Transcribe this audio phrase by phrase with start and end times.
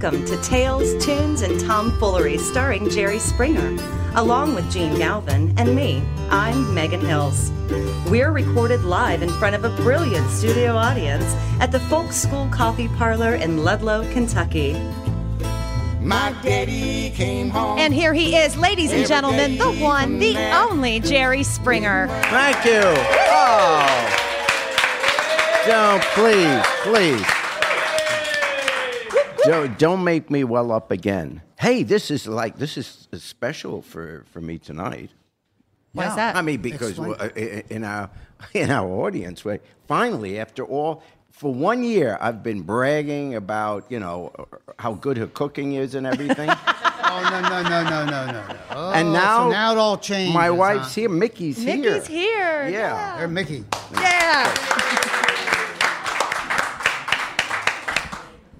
[0.00, 3.76] Welcome to Tales, Tunes, and Tomfoolery starring Jerry Springer,
[4.14, 6.04] along with Jene Galvin and me.
[6.30, 7.50] I'm Megan Hills.
[8.08, 11.24] We're recorded live in front of a brilliant studio audience
[11.58, 14.74] at the Folk School Coffee Parlor in Ludlow, Kentucky.
[16.00, 17.80] My daddy came home.
[17.80, 22.06] And here he is, ladies and gentlemen, the one, the only Jerry Springer.
[22.06, 22.82] Thank you.
[22.84, 24.14] Oh.
[25.66, 27.47] Don't, please, please.
[29.50, 31.42] Don't, don't make me well up again.
[31.58, 35.10] Hey, this is like, this is special for, for me tonight.
[35.92, 36.36] Why is that?
[36.36, 37.14] I mean, because Explain.
[37.18, 38.10] uh, i- in our,
[38.54, 44.00] in our audience, right, finally, after all, for one year, I've been bragging about, you
[44.00, 44.32] know,
[44.78, 46.50] how good her cooking is and everything.
[47.10, 48.56] Oh no no no no no no no.
[48.70, 50.34] Oh, and now, so now it all changes.
[50.34, 50.54] My huh?
[50.54, 51.08] wife's here.
[51.08, 51.76] Mickey's here.
[51.76, 52.68] Mickey's here.
[52.68, 53.16] Yeah.
[53.16, 53.64] There, Mickey.
[53.94, 54.54] Yeah.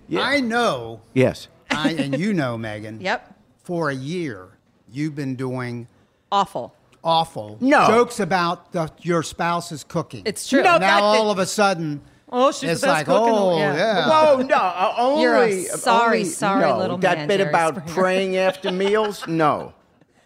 [0.09, 0.21] Yeah.
[0.23, 1.49] I know, Yes.
[1.71, 3.01] I, and you know, Megan.
[3.03, 3.35] Yep.
[3.63, 4.49] For a year,
[4.91, 5.87] you've been doing
[6.33, 6.75] Awful.
[7.05, 7.87] awful No.
[7.87, 10.23] jokes about the, your spouse's cooking.
[10.25, 10.63] It's true.
[10.63, 12.01] No, now that- all of a sudden,
[12.31, 13.75] Oh, she's the it's best like, cook in the- oh yeah.
[13.77, 14.09] yeah.
[14.09, 15.23] Whoa, no, uh, only.
[15.23, 17.93] You're a sorry, only- sorry no, little That man, bit Jerry about Springer.
[17.95, 19.73] praying after meals, no,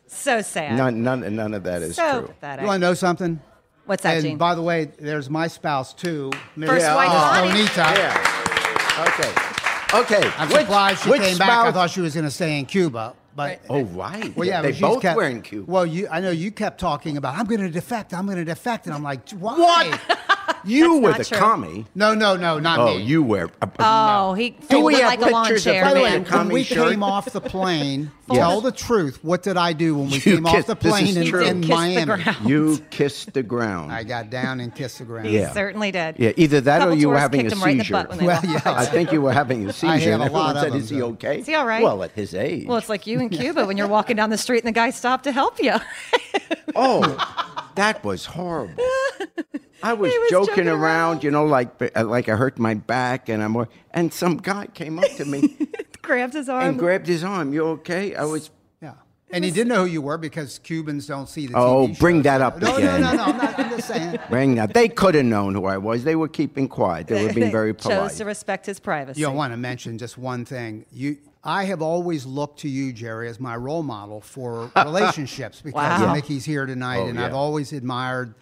[0.09, 0.77] So sad.
[0.77, 2.29] none, none, none of that is so true.
[2.29, 2.63] pathetic.
[2.63, 3.41] You want to know something?
[3.87, 4.39] What's that, and Jene?
[4.39, 6.31] by the way, there's my spouse too.
[6.57, 7.41] Miss- First Yeah, wife, oh.
[7.41, 7.51] Bonnie.
[7.53, 7.95] Bonita.
[7.97, 9.05] Yeah.
[9.09, 9.52] Okay.
[9.95, 10.23] Okay.
[10.39, 11.67] I'm which- surprised she which came back.
[11.67, 14.35] I thought she was going to stay in Cuba, but Oh right.
[14.37, 15.71] Well, yeah, they but she's both kept, were in Cuba.
[15.71, 18.15] Well, you, I know you kept talking about I'm going to defect.
[18.15, 19.59] I'm going to defect, and I'm like, why?
[19.59, 20.19] What?
[20.65, 21.39] You That's were the true.
[21.39, 21.87] commie.
[21.95, 23.03] No, no, no, not Oh, me.
[23.03, 23.51] you were.
[23.61, 26.11] uh, Oh, he Do we have like a lawn pictures of chair, By the way,
[26.11, 26.23] man.
[26.23, 26.39] man?
[26.39, 26.89] when we shirt?
[26.91, 28.39] came off the plane, Yes.
[28.39, 29.19] tell the truth.
[29.23, 32.23] What did I do when we You came off the plane in, in Miami?
[32.47, 33.93] You kissed the ground.
[33.93, 35.27] I got down and kissed the ground.
[35.29, 35.53] He Yeah.
[35.53, 36.17] certainly did.
[36.19, 37.93] yeah, either that or you were having a kicked him right seizure.
[37.95, 38.61] butt when they Well, yeah.
[38.65, 41.03] I think you were having a seizure, had a lot of said, them, "Is he
[41.03, 41.83] okay?" Is he all right?
[41.83, 42.67] Well, at his age.
[42.67, 44.91] Well, it's like you in Cuba when you're walking down the street and the guy
[44.91, 45.75] stopped to help you.
[46.75, 47.03] Oh,
[47.77, 48.75] that was horrible.
[49.85, 51.25] I was, was joking, joking around, around.
[51.25, 54.99] you know, like uh, like I hurt my back, and I'm and some guy came
[54.99, 55.57] up to me
[56.03, 56.65] Grabbed his arm.
[56.71, 57.53] and grabbed his arm.
[57.53, 58.15] You okay?
[58.15, 58.51] I was.
[58.81, 58.95] Yeah.
[59.31, 62.17] And he didn't know who you were because Cubans don't see the Oh, TV bring
[62.19, 62.25] shows.
[62.25, 63.01] that up no, again.
[63.01, 64.19] No, no, no, I'm, not, I'm just saying.
[64.31, 64.75] Bring that.
[64.75, 66.05] They could have known who I was.
[66.05, 67.07] They were keeping quiet.
[67.07, 68.13] They were being very Chose polite.
[68.13, 69.21] to respect his privacy.
[69.21, 70.85] You know, I want to mention just one thing.
[70.93, 76.01] You, I have always looked to you, Jerry, as my role model for relationships because
[76.01, 76.15] Wow.
[76.15, 77.27] Mickey's here tonight, Oh, and yeah.
[77.27, 78.35] I've always admired,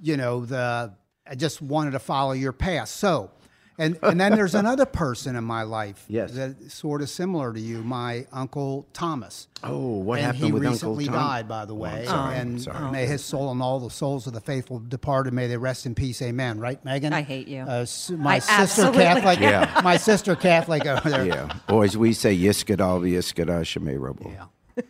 [0.00, 0.94] you know, the.
[1.26, 2.88] I just wanted to follow your path.
[2.90, 3.30] So,
[3.78, 6.32] and and then there's another person in my life Yes.
[6.32, 9.48] that's sort of similar to you, my uncle Thomas.
[9.62, 12.00] Oh, what and happened he with Uncle recently died, by the way.
[12.00, 12.90] I'm sorry, I'm and sorry.
[12.92, 15.94] may his soul and all the souls of the faithful departed may they rest in
[15.94, 16.20] peace.
[16.22, 16.60] Amen.
[16.60, 17.12] Right, Megan?
[17.12, 17.60] I hate you.
[17.62, 19.40] Uh, my I sister Catholic.
[19.40, 19.80] Yeah.
[19.84, 21.26] My sister Catholic over there.
[21.26, 21.52] Yeah.
[21.68, 24.32] Or as we say, Yiskadal Yiskada Shemay Rabo.
[24.32, 24.82] Yeah.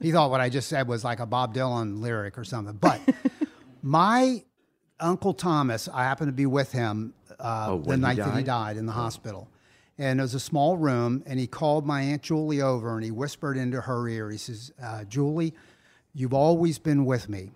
[0.00, 2.74] he thought what I just said was like a Bob Dylan lyric or something.
[2.76, 3.00] But
[3.82, 4.42] my
[5.00, 8.46] Uncle Thomas, I happened to be with him uh, Oh, the night that he died?
[8.46, 9.48] died in the hospital.
[9.98, 13.10] And it was a small room, and he called my Aunt Julie over and he
[13.10, 15.52] whispered into her ear, he says, uh, Julie,
[16.14, 17.50] you've always been with me.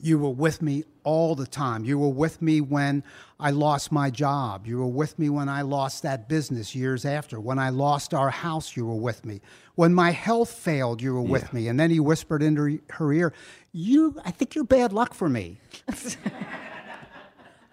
[0.00, 1.84] You were with me all the time.
[1.84, 3.02] You were with me when
[3.40, 4.66] I lost my job.
[4.66, 7.40] You were with me when I lost that business years after.
[7.40, 9.40] When I lost our house, you were with me.
[9.76, 11.68] When my health failed, you were with me.
[11.68, 13.32] And then he whispered into her ear,
[13.72, 15.58] "You, I think you're bad luck for me."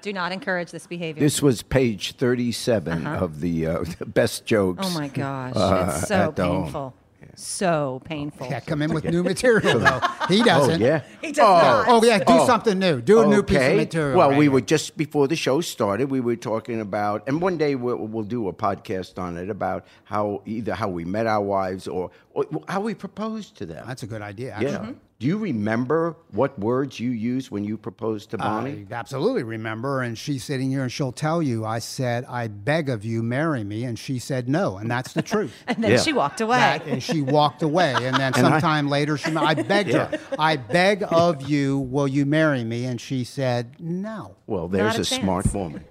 [0.01, 1.19] Do not encourage this behavior.
[1.19, 4.85] This was page 37 of the, uh, the best jokes.
[4.85, 5.53] oh my gosh.
[5.55, 6.95] uh, it's so at the painful.
[7.35, 8.47] So painful.
[8.47, 10.01] Yeah, come in with new material though.
[10.27, 10.81] He doesn't.
[10.81, 11.03] Oh, yeah.
[11.21, 11.87] He does not.
[11.87, 12.99] Oh yeah, do something new.
[12.99, 14.17] Do a new piece of material.
[14.17, 14.51] Well, right we here.
[14.51, 16.09] were just before the show started.
[16.09, 19.85] We were talking about, and one day we'll, we'll do a podcast on it about
[20.03, 23.85] how either how we met our wives or, or how we proposed to them.
[23.87, 24.51] That's a good idea.
[24.53, 24.71] Actually.
[24.71, 24.91] yeah.
[25.21, 28.87] Do you remember what words you used when you proposed to Bonnie?
[28.89, 30.01] I absolutely remember.
[30.01, 33.63] And she's sitting here and she'll tell you, I said, I beg of you, marry
[33.63, 33.83] me.
[33.83, 34.77] And she said no.
[34.77, 35.53] And that's the truth.
[35.67, 35.97] And then Yeah.
[36.01, 36.57] she walked away.
[36.57, 37.93] That, and she walked away.
[37.93, 40.09] And then And I- sometime later, she, I begged her,
[40.39, 42.85] I beg of you, will you marry me?
[42.85, 44.35] And she said no.
[44.47, 45.53] well, there's Not a a, smart chance.
[45.53, 45.85] woman.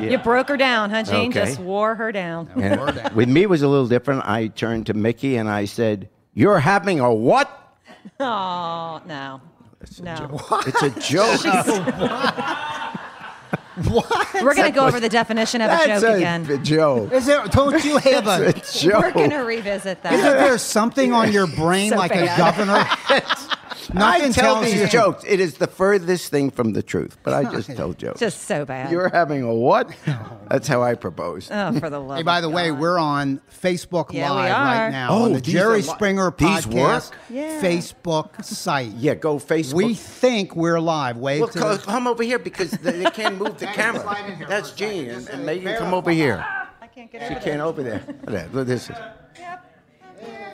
[0.00, 1.28] You broke her down, huh, Jene?
[1.28, 1.44] Okay.
[1.46, 2.50] Just wore her down.
[2.56, 3.14] And Word out.
[3.14, 4.26] with me it was a little different.
[4.28, 7.62] I turned to Mickey and I said, "You're having a what?"
[8.20, 9.40] Oh, no.
[10.02, 10.40] No.
[10.66, 11.40] It's a joke.
[13.90, 14.34] What?
[14.42, 16.50] We're going to go over the definition of a That's joke a, again.
[16.50, 17.12] a joke.
[17.12, 19.02] Is there, don't you have a, It's a joke.
[19.02, 20.14] We're going to revisit that.
[20.14, 22.38] Isn't there something on your brain So like a bad.
[22.38, 22.88] governor?
[23.94, 25.24] Nothing I tell tells these you- jokes.
[25.26, 28.20] It is the furthest thing from the truth, but I just tell jokes.
[28.20, 28.90] Just so bad.
[28.90, 29.90] You're having a what?
[30.48, 31.48] That's how I propose.
[31.50, 34.52] oh, for the love Hey, by of the way, we're on Facebook Yeah, we Live
[34.52, 34.64] are.
[34.64, 37.18] right now Oh, on the these Jerry are li- Springer these podcast work?
[37.30, 37.60] Yeah.
[37.62, 38.92] Facebook site.
[38.92, 39.74] Yeah, go Facebook.
[39.74, 41.16] We think we're live.
[41.16, 44.02] Wave Well, to co- the- come over here because they, they can't move the camera.
[44.02, 44.94] slide in here That's for a second.
[45.06, 45.96] Jene, and, Just and to Megan, come verify.
[45.96, 46.46] over here.
[46.82, 47.62] I can't get She over can't there.
[47.62, 48.04] over there.
[48.06, 48.54] Look at that.
[48.54, 48.96] Look, this is.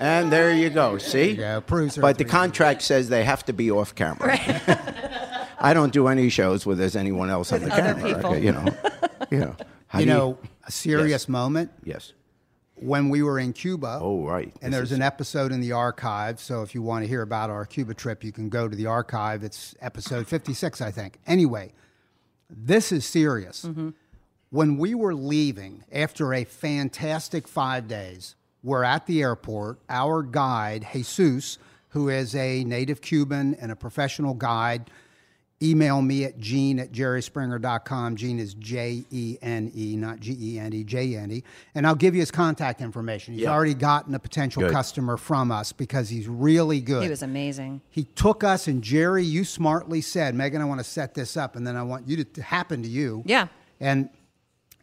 [0.03, 0.99] And there you go.
[0.99, 1.33] See?
[1.33, 2.31] Yeah, proves But the three.
[2.31, 4.37] contract says they have to be off camera.
[5.61, 8.15] I don't do any shows where there's anyone else on the other camera.
[8.15, 8.31] people.
[8.33, 8.65] okay, you know.
[9.31, 9.57] You know.
[9.87, 11.29] How You do know, a serious Yes.
[11.29, 12.15] moment Yes.
[12.75, 13.99] when we were in Cuba.
[14.03, 14.53] Oh, right.
[14.61, 16.41] And This there's is- an episode in the archive.
[16.41, 18.87] So if you want to hear about our Cuba trip, you can go to the
[18.87, 19.45] archive.
[19.45, 21.19] It's episode 56, I think.
[21.29, 21.73] Anyway,
[22.51, 23.65] this is serious.
[23.67, 23.91] Mm-hmm.
[24.51, 29.79] When we were leaving after a fantastic five days, we're at the airport.
[29.88, 31.59] Our guide, Jesus,
[31.91, 34.91] who is a native Cuban and a professional guide,
[35.62, 38.17] email me at jene at jerryspringer.com.
[38.17, 41.44] Jene is J E N E, not G E N E, J N E.
[41.75, 43.35] And I'll give you his contact information.
[43.35, 43.53] He's Yeah.
[43.53, 44.73] already gotten a potential Good.
[44.73, 47.05] customer from us because he's really good.
[47.05, 47.81] He was amazing.
[47.91, 51.55] He took us, and Jerry, you smartly said, Megan, I want to set this up,
[51.56, 53.23] and then I want you to, to happen to you.
[53.25, 53.47] Yeah.
[53.79, 54.08] And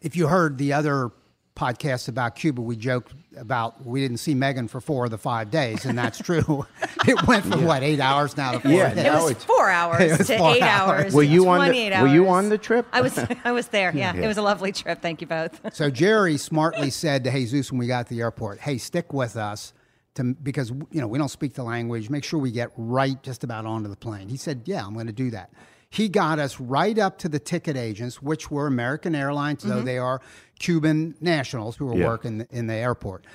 [0.00, 1.10] if you heard the other
[1.56, 5.50] podcast about Cuba, we joked about we didn't see Megan for four of the five
[5.50, 6.66] days, and that's true.
[7.06, 9.06] it went from what eight hours now to four Yeah, days.
[9.06, 11.04] It was four hours It was to four eight hours.
[11.04, 11.14] hours.
[11.14, 12.44] Were you on the- 28 were you hours.
[12.44, 12.86] on the trip?
[12.92, 13.18] I was.
[13.44, 13.92] I was there.
[13.94, 14.22] Yeah, Yeah.
[14.22, 15.00] it was a lovely trip.
[15.00, 15.60] Thank you both.
[15.74, 19.36] So Jerry smartly said to Jesus when we got to the airport, "Hey, stick with
[19.36, 19.72] us."
[20.16, 23.44] To, because you know we don't speak the language, make sure we get right just
[23.44, 24.28] about onto the plane.
[24.28, 25.50] He said, "Yeah, I'm going to do that."
[25.90, 29.84] He got us right up to the ticket agents, which were American Airlines, though mm-hmm.
[29.84, 30.20] they are
[30.60, 32.06] Cuban nationals who were Yeah.
[32.06, 33.26] working in the airport.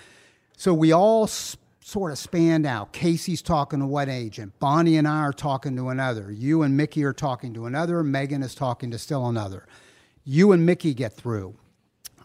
[0.55, 2.93] So we all s- sort of spanned out.
[2.93, 4.57] Casey's talking to one agent.
[4.59, 6.31] Bonnie and I are talking to another.
[6.31, 8.01] You and Mickey are talking to another.
[8.03, 9.67] Megan is talking to still another.
[10.23, 11.55] You and Mickey get through.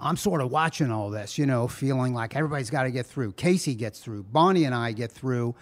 [0.00, 3.33] I'm sort of watching all this, you know, feeling like everybody's got to get through.
[3.33, 4.23] Casey gets through.
[4.23, 5.55] Bonnie and I get through.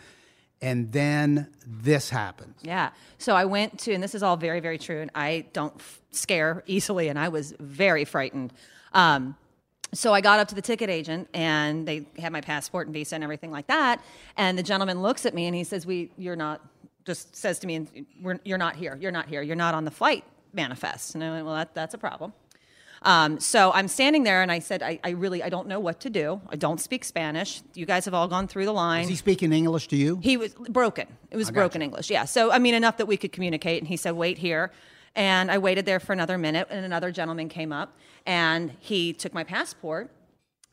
[0.60, 2.58] And then this happens.
[2.62, 2.90] Yeah.
[3.18, 6.00] So I went to, and this is all very, very true, and I don't f-
[6.10, 8.52] scare easily, and I was very frightened.
[8.92, 9.36] Um,
[9.94, 13.14] so I got up to the ticket agent, and they had my passport and visa
[13.14, 14.02] and everything like that.
[14.36, 16.60] And the gentleman looks at me, and he says, "We, you're not."
[17.04, 17.86] Just says to me,
[18.44, 18.98] "You're not here.
[19.00, 19.40] You're not here.
[19.40, 22.32] You're not on the flight manifest." And I went, "Well, that, that's a problem."
[23.02, 26.00] Um, so I'm standing there, and I said, I, "I really, I don't know what
[26.00, 26.40] to do.
[26.48, 27.62] I don't speak Spanish.
[27.74, 30.18] You guys have all gone through the line." Is he speaking English to you?
[30.22, 31.06] He was broken.
[31.30, 32.10] It was broken English.
[32.10, 32.24] Yeah.
[32.24, 33.80] So I mean, enough that we could communicate.
[33.82, 34.72] And he said, "Wait here,"
[35.14, 37.96] and I waited there for another minute, and another gentleman came up,
[38.26, 40.10] and he took my passport.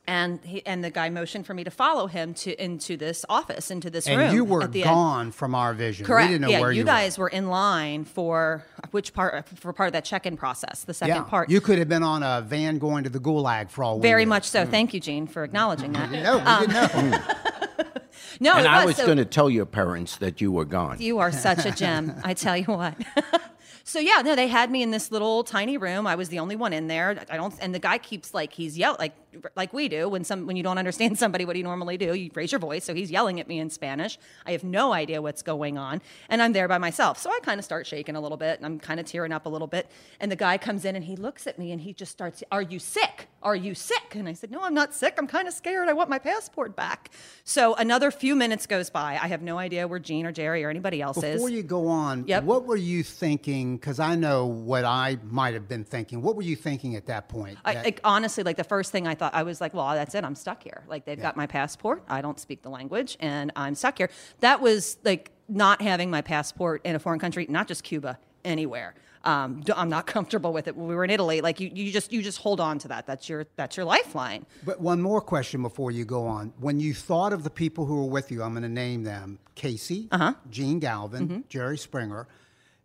[0.08, 3.72] And he, and the guy motioned for me to follow him to into this office,
[3.72, 4.20] into this room.
[4.20, 4.90] and you were at the end.
[4.94, 6.06] gone from our vision.
[6.06, 6.28] Correct.
[6.28, 7.26] We didn't know yeah, where you you guys were.
[7.28, 10.94] in line for which part for part of that check-in process, the were.
[10.94, 11.22] second Yeah.
[11.24, 11.50] part.
[11.50, 14.24] You could have been on a van going to the gulag for all we very
[14.24, 14.28] knew.
[14.28, 14.64] much so.
[14.64, 14.70] Mm.
[14.70, 16.10] Thank you, Jene, for acknowledging that.
[16.12, 16.90] No, we didn't know.
[16.94, 17.10] Um,
[18.40, 20.64] no, And it I was, was so- going to tell your parents that you were
[20.64, 20.98] gone.
[21.00, 22.14] You are such a gem.
[22.24, 22.94] I tell you what.
[23.84, 26.06] so yeah, no, they had me in this little tiny room.
[26.06, 27.16] I was the only one in there.
[27.30, 29.14] I don't, and the guy keeps like he's yell like
[29.56, 31.44] like we do when some when you don't understand somebody.
[31.44, 32.14] What do you normally do?
[32.14, 32.84] You raise your voice.
[32.84, 34.18] So he's yelling at me in Spanish.
[34.46, 37.18] I have no idea what's going on, and I'm there by myself.
[37.18, 39.46] So I kind of start shaking a little bit, and I'm kind of tearing up
[39.46, 39.88] a little bit.
[40.20, 42.62] And the guy comes in and he looks at me and he just starts, "Are
[42.62, 43.28] you sick?
[43.42, 45.14] Are you sick?" And I said, "No, I'm not sick.
[45.18, 45.88] I'm kind of scared.
[45.88, 47.10] I want my passport back."
[47.44, 49.18] So another few minutes goes by.
[49.22, 51.34] I have no idea where Jene or Jerry or anybody else is.
[51.36, 52.44] Before you go on, Yep.
[52.44, 53.76] what were you thinking?
[53.76, 56.22] Because I know what I might have been thinking.
[56.22, 57.58] What were you thinking at that point?
[57.64, 60.14] I, That- like, honestly, like the first thing I thought, I was like, well, that's
[60.14, 60.24] it.
[60.24, 60.82] I'm stuck here.
[60.88, 62.02] Like they've got my passport.
[62.08, 64.10] I don't speak the language, and I'm stuck here.
[64.40, 68.94] That was like not having my passport in a foreign country, not just Cuba, anywhere.
[69.24, 70.76] Um, I'm not comfortable with it.
[70.76, 73.06] When we were in Italy, like you, you just you just hold on to that.
[73.06, 74.46] That's your that's your lifeline.
[74.64, 76.52] But one more question before you go on.
[76.60, 79.38] When you thought of the people who were with you, I'm going to name them
[79.56, 80.34] Casey, Uh-huh.
[80.50, 81.40] Jene Galvin, Mm-hmm.
[81.48, 82.28] Jerry Springer.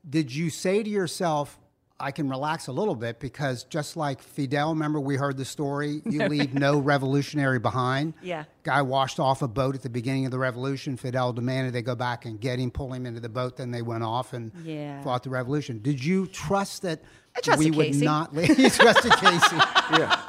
[0.09, 1.59] Did you say to yourself,
[2.01, 6.01] I can relax a little bit because just like Fidel, remember we heard the story,
[6.05, 8.13] you leave no revolutionary behind?
[8.21, 8.45] Yeah.
[8.63, 10.97] Guy washed off a boat at the beginning of the revolution.
[10.97, 13.57] Fidel demanded they go back and get him, pull him into the boat.
[13.57, 15.01] Then they went off and Yeah.
[15.03, 15.79] fought the revolution.
[15.81, 17.01] Did you trust that
[17.47, 18.03] I we would Casey.
[18.05, 18.49] not leave?
[18.59, 19.55] you trusted Casey.
[19.55, 20.19] Yeah.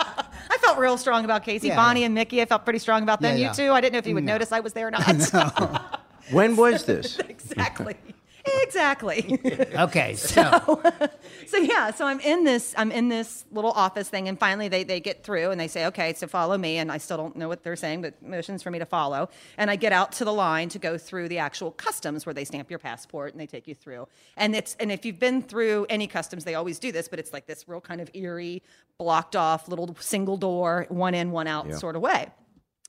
[0.51, 2.07] I felt real strong about Casey, Yeah, Bonnie, yeah.
[2.07, 2.43] and Mickey.
[2.43, 3.33] I felt pretty strong about them.
[3.33, 3.53] Yeah, you yeah.
[3.53, 3.73] too.
[3.73, 4.35] I didn't know if you would No.
[4.35, 6.01] notice I was there or not.
[6.31, 7.19] When was this?
[7.19, 7.97] exactly.
[8.63, 9.39] Exactly.
[9.75, 10.83] Okay, so
[11.47, 14.85] so yeah, so I'm in this I'm in this little office thing, and finally they
[14.85, 17.49] they get through and they say, okay, so follow me, and I still don't know
[17.49, 20.33] what they're saying, but motions for me to follow, and I get out to the
[20.33, 23.67] line to go through the actual customs where they stamp your passport and they take
[23.67, 27.09] you through, and it's and if you've been through any customs, they always do this,
[27.09, 28.63] but it's like this real kind of eerie,
[28.99, 31.77] blocked off little single door, one in, one out Yeah.
[31.77, 32.29] sort of way.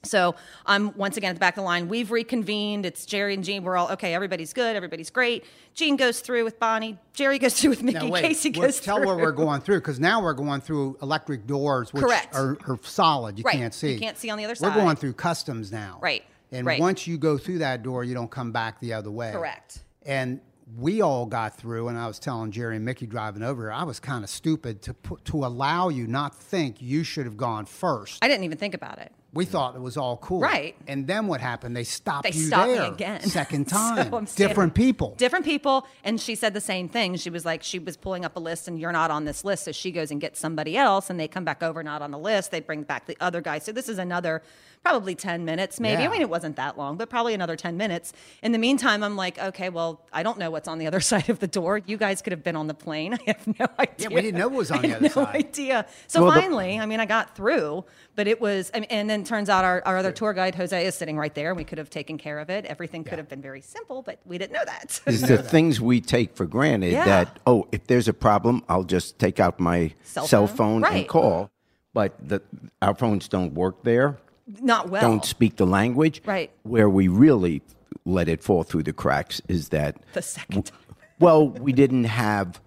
[0.06, 1.88] So I'm once again at the back of the line.
[1.88, 2.86] We've reconvened.
[2.86, 3.64] It's Jerry and Jene.
[3.64, 4.14] We're all okay.
[4.14, 4.76] Everybody's good.
[4.76, 5.46] Everybody's great.
[5.76, 6.98] Jene goes through with Bonnie.
[7.14, 8.00] Jerry goes through with Mickey.
[8.00, 9.08] now wait, Casey goes tell through.
[9.08, 12.36] where we're going through because now we're going through electric doors, which Correct.
[12.36, 13.38] Are, are solid.
[13.38, 13.56] You Right.
[13.56, 13.94] can't see.
[13.94, 14.76] You can't see on the other side.
[14.76, 16.00] We're going through customs now.
[16.02, 16.24] Right.
[16.52, 16.80] And Right.
[16.82, 19.32] once you go through that door, you don't come back the other way.
[19.32, 19.80] Correct.
[20.06, 20.42] And
[20.78, 23.84] we all got through, and I was telling Jerry and Mickey driving over here, I
[23.84, 27.66] was kind of stupid to put, to allow you not think you should have gone
[27.66, 28.20] first.
[28.22, 29.12] I didn't even think about it.
[29.34, 30.40] We thought it was all cool.
[30.40, 30.76] Right.
[30.88, 31.76] And then what happened?
[31.76, 33.22] They stopped They you stopped me again.
[33.30, 34.14] second So time.
[34.14, 35.16] I'm Different people.
[35.18, 35.88] Different people.
[36.04, 37.16] And she said the same thing.
[37.16, 39.64] She was like, she was pulling up a list and you're not on this list.
[39.66, 42.20] So she goes and gets somebody else and they come back over not on the
[42.20, 42.52] list.
[42.52, 43.58] They bring back the other guy.
[43.58, 44.44] So this is another
[44.84, 46.02] probably 10 minutes, maybe.
[46.04, 46.10] Yeah.
[46.10, 48.12] I mean, it wasn't that long, but probably another 10 minutes.
[48.42, 51.30] In the meantime, I'm like, okay, well, I don't know what's on the other side
[51.30, 51.80] of the door.
[51.86, 53.14] You guys could have been on the plane.
[53.20, 54.10] I have no idea.
[54.10, 55.36] Yeah, we didn't know what was on I the had other no side.
[55.36, 55.86] idea.
[56.08, 57.86] So Well, the- finally, I mean, I got through,
[58.16, 60.86] but it was, I mean, and then turns out our, our other tour guide, Jose,
[60.86, 61.56] is sitting right there.
[61.56, 62.66] We could have taken care of it.
[62.66, 65.00] Everything could have been very simple, but we didn't know that.
[65.06, 67.06] Is the things we take for granted Yeah.
[67.06, 70.82] that oh, if there's a problem, I'll just take out my Cell cell, phone.
[70.84, 71.52] phone, and call.
[71.94, 72.42] But the,
[72.82, 74.18] our phones don't work there.
[74.48, 75.02] Not well.
[75.02, 76.22] Don't speak the language.
[76.26, 76.52] Right.
[76.64, 77.62] Where we really
[78.06, 80.80] let it fall through the cracks is that the second time.
[81.20, 82.60] well, we didn't have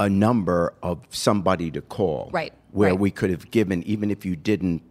[0.00, 2.30] a number of somebody to call.
[2.32, 2.98] Right, Where right.
[2.98, 4.82] we could have given, even if you didn't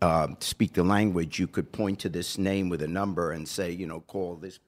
[0.00, 3.72] uh, speak the language, you could point to this name with a number and say,
[3.72, 4.60] you know, call this.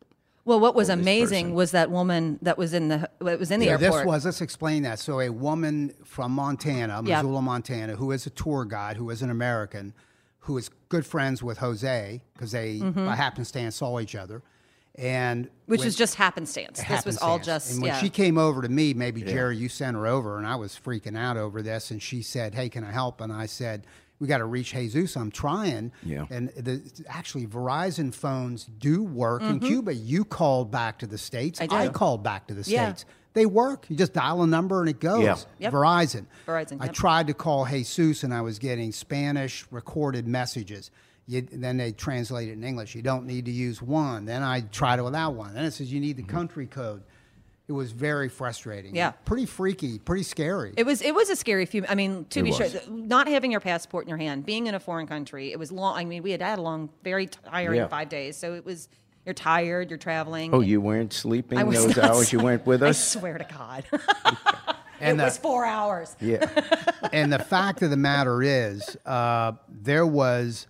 [0.44, 1.54] Well, what was amazing person.
[1.54, 3.92] was that woman that was in the that was in the Yeah, airport.
[3.92, 4.98] this was, let's explain that.
[4.98, 7.22] So, a woman from Montana, Yeah.
[7.22, 9.94] Missoula, Montana, who is a tour guide, who is an American,
[10.42, 14.42] who is good friends with Jose because they, by happenstance, saw each other.
[14.96, 15.54] And Mm-hmm.
[15.66, 16.82] which when- was just happenstance.
[16.86, 17.98] This was all just And when yeah.
[18.00, 21.16] she came over to me, maybe Jerry, you sent her over, and I was freaking
[21.16, 21.90] out over this.
[21.90, 23.86] And she said, "Hey, can I help?" And I said,
[24.18, 25.16] "We got to reach Jesus.
[25.16, 26.26] I'm trying." Yeah.
[26.28, 29.66] And the, actually, Verizon phones do work in Mm-hmm.
[29.66, 29.94] Cuba.
[29.94, 31.58] You called back to the states.
[31.62, 31.90] I do.
[31.92, 32.92] called back to the Yeah.
[32.92, 33.06] states.
[33.34, 33.86] They work.
[33.88, 35.22] You just dial a number and it goes.
[35.22, 35.36] Yeah.
[35.58, 35.72] Yep.
[35.72, 36.26] Verizon.
[36.46, 36.94] Verizon, I yep.
[36.94, 40.90] tried to call Jesus and I was getting Spanish recorded messages.
[41.26, 42.94] You, then they translate it in English.
[42.94, 44.24] You don't need to use one.
[44.24, 45.54] Then I tried it without one.
[45.54, 46.36] Then it says you need the mm-hmm.
[46.36, 47.04] country code.
[47.68, 48.94] It was very frustrating.
[48.94, 49.12] Yeah.
[49.24, 50.74] Pretty freaky, pretty scary.
[50.76, 51.86] It was it was a scary few.
[51.88, 52.72] I mean, to It be was.
[52.72, 55.70] sure, not having your passport in your hand, being in a foreign country, it was
[55.70, 55.96] long.
[55.96, 57.86] I mean, we had had a long, very tiring Yeah.
[57.86, 58.36] five days.
[58.36, 58.88] So it was.
[59.24, 59.90] You're tired.
[59.90, 60.52] You're traveling.
[60.52, 63.16] Oh, you weren't sleeping I was those not hours you weren't with us.
[63.16, 63.84] I swear to God,
[65.00, 66.16] And it the- was four hours.
[66.20, 66.48] Yeah.
[67.12, 70.66] and the fact of the matter is, uh, there was,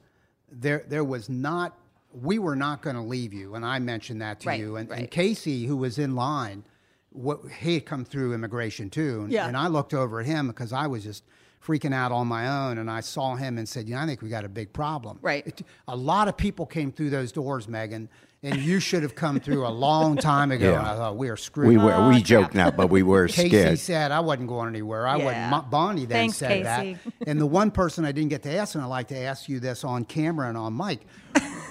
[0.50, 1.78] there, there was not.
[2.14, 4.76] We were not going to leave you, and I mentioned that to Right, you.
[4.76, 5.11] And, and.
[5.11, 6.62] Casey, who was in line,
[7.09, 9.49] what he had come through immigration too, and, Yeah.
[9.49, 11.25] and I looked over at him because I was just
[11.64, 14.21] freaking out on my own, and I saw him and said, "You know, I think
[14.21, 15.47] we got a big problem." Right.
[15.47, 18.11] It- a lot of people came through those doors, Megan,
[18.45, 20.73] and you should have come through a long time ago.
[20.73, 20.79] Yeah.
[20.81, 21.69] And I thought we are screwed.
[21.69, 22.09] We were.
[22.09, 23.51] we Oh, joke now, but we were scared.
[23.51, 23.79] Casey scared.
[23.79, 25.07] said I wasn't going anywhere.
[25.07, 25.51] I Yeah.
[25.51, 25.71] wasn't.
[25.71, 26.99] Bonnie then Thanks, said Casey.
[27.05, 27.13] that.
[27.29, 29.61] And the one person I didn't get to ask, and I'd like to ask you
[29.61, 31.01] this on camera and on mic,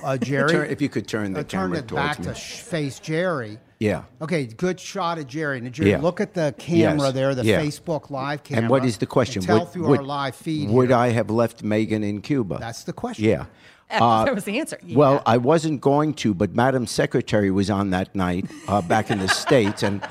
[0.04, 0.50] uh, Jerry.
[0.52, 2.26] Turn- if you could turn the uh, turn camera it towards back me.
[2.28, 3.60] to sh- face Jerry.
[3.80, 4.04] Yeah.
[4.22, 5.60] Okay, good shot of Jerry.
[5.60, 5.98] Now, Jerry, Yeah.
[6.02, 7.14] look at the camera Yes.
[7.14, 7.62] there, the Yeah.
[7.62, 8.62] Facebook live camera.
[8.62, 9.40] And what is the question?
[9.40, 10.70] and tell Would- through would- our live feed.
[10.70, 10.98] Would here.
[10.98, 12.58] I have left Megan in Cuba?
[12.60, 13.26] That's the question.
[13.26, 13.46] Yeah.
[14.00, 14.78] that was the answer.
[14.90, 19.20] Well, I wasn't going to, but Madam Secretary was on that night uh, back in
[19.20, 20.02] the States, and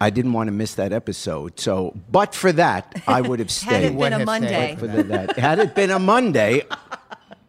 [0.00, 1.60] I didn't want to miss that episode.
[1.60, 3.70] So, but for that, I would have stayed.
[3.70, 3.98] had it stayed.
[3.98, 5.38] been a Monday, for the, that.
[5.38, 6.62] Had it been a Monday,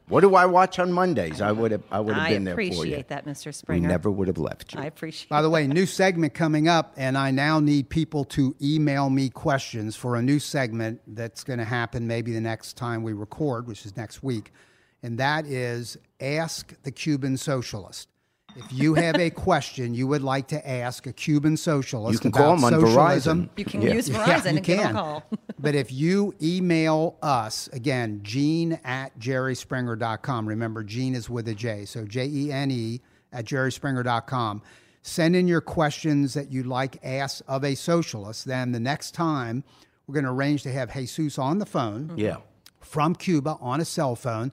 [0.08, 1.42] what do I watch on Mondays?
[1.42, 1.82] I would have.
[1.90, 2.72] I would have I been there for you.
[2.72, 3.52] I appreciate that, Mr.
[3.52, 3.52] Springer.
[3.52, 3.88] We Springer.
[3.88, 4.80] never would have left you.
[4.80, 5.30] I appreciate.
[5.30, 9.30] By the way, new segment coming up, and I now need people to email me
[9.30, 13.66] questions for a new segment that's going to happen maybe the next time we record,
[13.66, 14.52] which is next week.
[15.04, 18.08] And that is Ask the Cuban Socialist.
[18.56, 22.30] If you have a question you would like to ask a Cuban socialist You can
[22.30, 23.50] about call 'em on socialism, Verizon.
[23.58, 23.94] You can Yeah.
[23.94, 25.24] use yeah, Verizon you and give them a call.
[25.60, 30.48] but if you email us, again, Jene at jerryspringer.com.
[30.48, 31.86] Remember, Jene is with a J.
[31.86, 34.62] So J E N E at jerryspringer.com.
[35.02, 38.46] Send in your questions that you'd like asked of a socialist.
[38.46, 39.64] Then the next time,
[40.08, 42.38] we're going to arrange to have Jesus on the phone yeah.
[42.80, 44.52] from Cuba on a cell phone,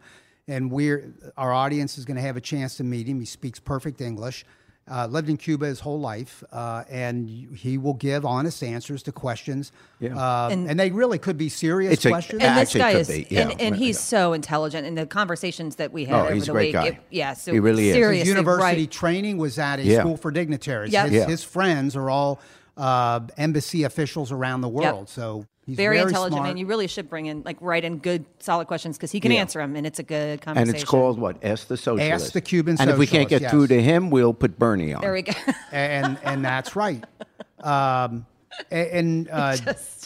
[0.48, 3.20] and we're our audience is going to have a chance to meet him.
[3.20, 4.44] He speaks perfect English.
[4.90, 9.12] Uh, lived in Cuba his whole life, uh, and he will give honest answers to
[9.12, 9.70] questions.
[10.00, 10.16] Yeah.
[10.18, 12.42] Uh, and, And- they really could be serious It's a- questions.
[12.42, 13.42] and this guy is, be, yeah.
[13.50, 14.00] and, and he's Yeah.
[14.18, 14.88] so intelligent.
[14.88, 16.86] And the conversations that we had Oh, over he's a the great week, guy.
[16.86, 17.94] it- yeah, so He really is.
[17.96, 18.90] His his university right.
[18.90, 20.00] training was at a Yeah.
[20.00, 20.92] school for dignitaries.
[20.92, 21.04] Yep.
[21.06, 21.26] His, Yeah.
[21.26, 22.40] his friends are all
[22.76, 25.08] uh, embassy officials around the world.
[25.08, 26.48] So he's very, very, intelligent smart.
[26.48, 26.56] man.
[26.56, 29.40] You really should bring in like write in good, solid questions because he can Yeah.
[29.40, 30.46] answer them, and it's a good conversation.
[30.46, 30.74] And conversation.
[30.82, 31.42] it's called what?
[31.44, 32.24] Ask the Socialist.
[32.24, 34.92] Ask the Cuban And if we can't Socialist, get through to him, we'll put Bernie
[34.92, 35.00] on.
[35.00, 35.32] There we go.
[35.72, 37.02] and and that's right.
[37.62, 38.24] Um,
[38.72, 39.54] a- and uh,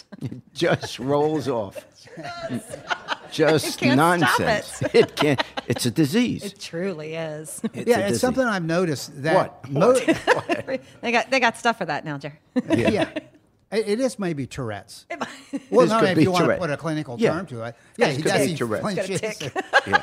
[0.54, 1.85] Just rolls off.
[3.30, 4.83] Just can't stop nonsense.
[4.92, 5.16] It.
[5.16, 5.42] can't.
[5.66, 6.44] It's a disease.
[6.44, 7.61] it truly is.
[7.73, 8.21] It's yeah, it's disease.
[8.21, 9.71] something I've noticed that What?
[9.71, 9.92] mo-
[11.00, 12.38] they got they got stuff for that now, Jerry.
[12.76, 13.09] yeah.
[13.75, 15.07] It it is maybe Tourette's.
[15.71, 16.61] Well, This no, could if be you want to Tourette.
[16.61, 17.33] put a clinical Yeah.
[17.33, 17.76] term to it.
[17.97, 18.40] Yeah, This he could does.
[18.43, 18.83] be He Tourette's.
[18.83, 19.52] flinches.
[19.87, 20.02] yeah.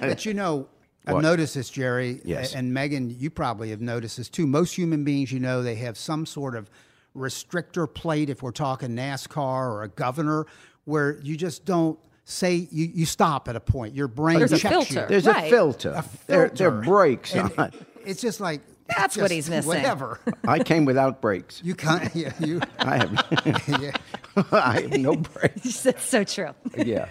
[0.00, 0.68] But you know,
[1.06, 1.22] I've What?
[1.22, 2.54] noticed this, Jerry, Yes.
[2.54, 4.46] and Megan, you probably have noticed this too.
[4.46, 6.70] Most human beings, you know, they have some sort of
[7.16, 10.46] restrictor plate, if we're talking NASCAR or a governor,
[10.84, 13.94] where you just don't say, you, you stop at a point.
[13.94, 15.00] Your brain There's a checks filter.
[15.00, 15.06] you.
[15.08, 15.46] There's Right.
[15.46, 15.90] a filter.
[15.90, 16.68] A There, there filter.
[16.78, 17.72] are brakes And on.
[18.06, 18.60] It's just like,
[18.96, 19.68] That's what he's missing.
[19.68, 20.20] Whatever.
[20.46, 21.60] I came without brakes.
[21.64, 23.68] You can't, yeah, you, I have.
[23.80, 23.92] yeah.
[24.52, 25.82] I have no brakes.
[25.82, 26.54] That's so true.
[26.76, 27.08] Yeah.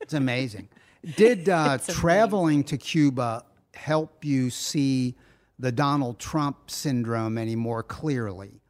[0.00, 0.68] It's amazing.
[1.16, 3.44] Did uh, traveling to Cuba
[3.74, 5.14] help you see
[5.58, 8.60] the Donald Trump syndrome any more clearly?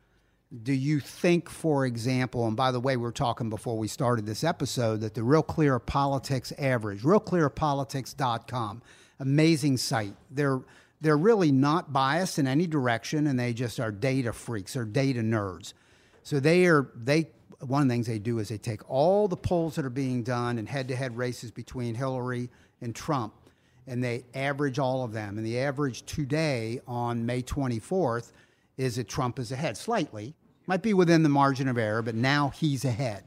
[0.63, 4.25] Do you think, for example, and by the way, we were talking before we started
[4.25, 8.83] this episode, that the Real Clear Politics average, realclearpolitics.com,
[9.21, 10.15] amazing site.
[10.31, 10.61] They're
[11.01, 15.21] they're really not biased in any direction, and they just are data freaks or data
[15.21, 15.75] nerds.
[16.23, 19.37] So they are they one of the things they do is they take all the
[19.37, 22.51] polls that are being done and head-to-head races between Hillary
[22.81, 23.35] and Trump,
[23.87, 25.39] and they average all of them.
[25.39, 28.31] And the average today on May 24th
[28.77, 30.35] is that Trump is ahead slightly,
[30.69, 33.25] might be within the margin of error, but now he's ahead.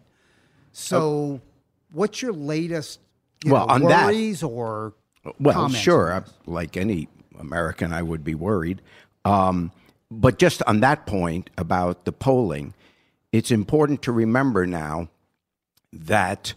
[0.72, 1.42] So, oh.
[1.92, 3.02] what's your latest
[3.44, 4.94] you Well, know, on that- or
[5.40, 6.14] Well, comments sure.
[6.14, 6.34] Uh, this?
[6.46, 7.10] like any
[7.42, 8.82] American, I would be worried.
[9.26, 9.72] Um,
[10.10, 12.74] but just on that point about the polling,
[13.32, 15.10] it's important to remember now
[15.94, 16.54] that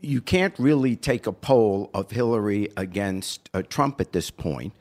[0.00, 4.72] you can't really take a poll of Hillary against uh, Trump at this point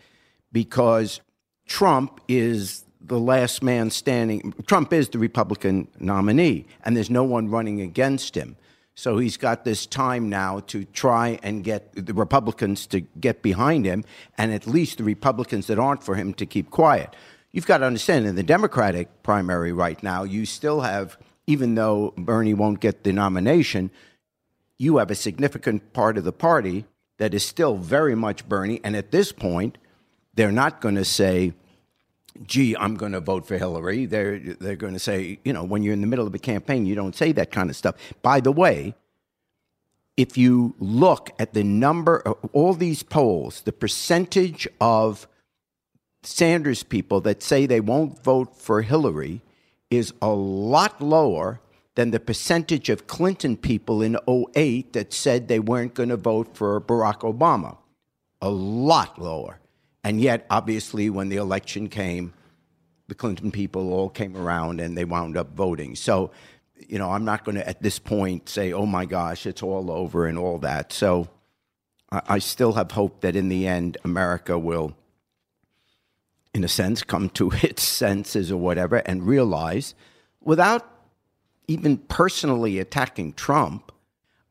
[0.52, 1.22] because
[1.66, 4.54] Trump is the last man standing.
[4.68, 8.56] Trump is the Republican nominee, and there's no one running against him.
[8.98, 13.86] So he's got this time now to try and get the Republicans to get behind
[13.86, 14.04] him,
[14.40, 17.16] and at least the Republicans that aren't for him to keep quiet.
[17.52, 22.16] You've got to understand in the Democratic primary right now, you still have, even though
[22.18, 23.92] Bernie won't get the nomination,
[24.80, 26.86] you have a significant part of the party
[27.20, 28.82] that is still very much Bernie.
[28.84, 29.78] And at this point,
[30.34, 31.54] they're not going to say,
[32.46, 34.06] gee, I'm going to vote for Hillary.
[34.06, 36.86] They're, they're going to say, you know, when you're in the middle of a campaign,
[36.86, 37.96] you don't say that kind of stuff.
[38.22, 38.96] By the way,
[40.18, 45.28] if you look at the number of all these polls, the percentage of
[46.24, 49.42] Sanders people that say they won't vote for Hillary
[49.90, 51.62] is a lot lower
[51.96, 56.56] than the percentage of Clinton people in 08 that said they weren't going to vote
[56.56, 57.78] for Barack Obama.
[58.42, 59.60] A lot lower.
[60.08, 62.32] And yet, obviously, when the election came,
[63.10, 65.98] the Clinton people all came around and they wound up voting.
[65.98, 66.32] So,
[66.88, 69.92] you know, I'm not going to at this point say, oh my gosh, it's all
[69.92, 70.94] over and all that.
[70.94, 71.28] So
[72.10, 74.96] I, I still have hope that in the end, America will,
[76.54, 79.94] in a sense, come to its senses or whatever and realize
[80.40, 80.90] without
[81.68, 83.92] even personally attacking Trump,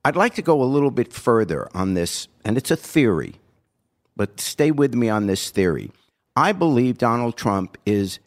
[0.04, 3.36] I'd like to go a little bit further on this, and it's a theory,
[4.16, 5.90] but stay with me on this theory.
[6.34, 8.18] I believe Donald Trump is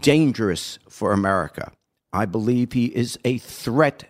[0.00, 1.72] dangerous for America.
[2.12, 4.04] I believe he is a threat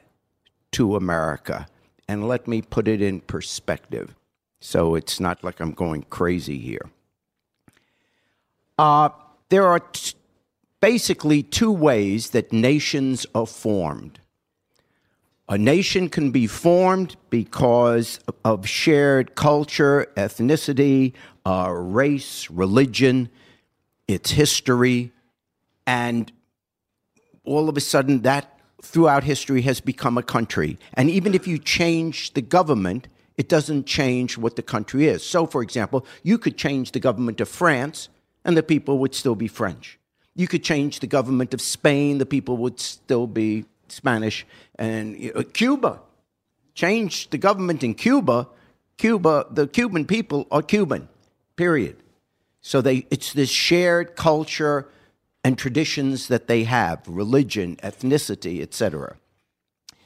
[0.72, 1.66] to America.
[2.06, 4.14] And let me put it in perspective
[4.64, 6.88] so it's not like I'm going crazy here.
[8.78, 9.10] Uh,
[9.50, 10.14] there are t-
[10.80, 14.20] basically two ways that nations are formed.
[15.48, 21.12] A nation can be formed because of shared culture, ethnicity,
[21.44, 23.28] uh, race, religion,
[24.08, 25.12] its history,
[25.86, 26.32] and
[27.44, 30.78] all of a sudden that throughout history has become a country.
[30.94, 35.22] And even if you change the government, it doesn't change what the country is.
[35.24, 38.08] So, for example, you could change the government of France
[38.44, 39.98] and the people would still be French.
[40.34, 44.46] You could change the government of Spain, the people would still be Spanish.
[44.78, 46.00] And uh, Cuba,
[46.74, 48.48] change the government in Cuba,
[48.96, 51.08] Cuba, the Cuban people are Cuban,
[51.56, 51.96] period.
[52.60, 54.88] So they, it's this shared culture
[55.42, 59.16] and traditions that they have, religion, ethnicity, etc.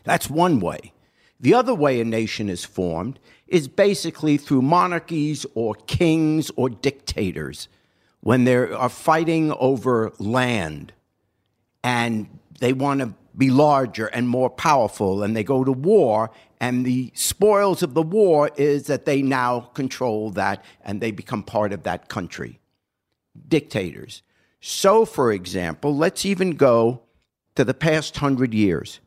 [0.04, 0.92] That's one way.
[1.40, 7.68] The other way a nation is formed is basically through monarchies or kings or dictators
[8.20, 10.92] when they are fighting over land
[11.84, 16.84] and they want to be larger and more powerful and they go to war and
[16.84, 21.72] the spoils of the war is that they now control that and they become part
[21.72, 22.58] of that country.
[23.48, 24.22] Dictators.
[24.60, 27.02] So for example let's even go
[27.54, 29.00] to the past 100 years.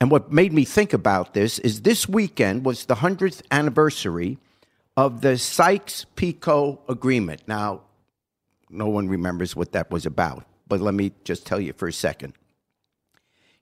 [0.00, 4.38] And what made me think about this is this weekend was the 100th anniversary
[4.96, 7.42] of the Sykes Picot Agreement.
[7.46, 7.82] Now,
[8.70, 11.92] no one remembers what that was about, but let me just tell you for a
[11.92, 12.32] second.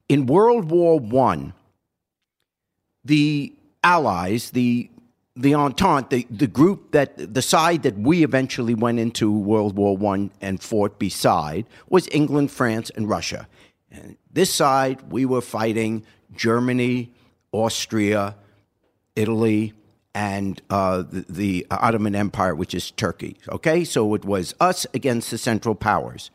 [0.09, 1.53] In World War I,
[3.05, 4.91] the Allies, the
[5.35, 9.97] the Entente, the, the group that the side that we eventually went into World War
[10.15, 13.47] I and fought beside was England, France, and Russia.
[13.91, 17.13] And this side, we were fighting Germany,
[17.53, 18.35] Austria,
[19.15, 19.75] Italy,
[20.13, 23.37] and uh, the, the, Ottoman Empire, which is Turkey.
[23.49, 26.33] Okay, so it was us against the Central Powers.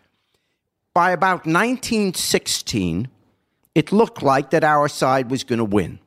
[0.94, 3.08] By about 1916,
[3.74, 6.00] it looked like that our side was going to win.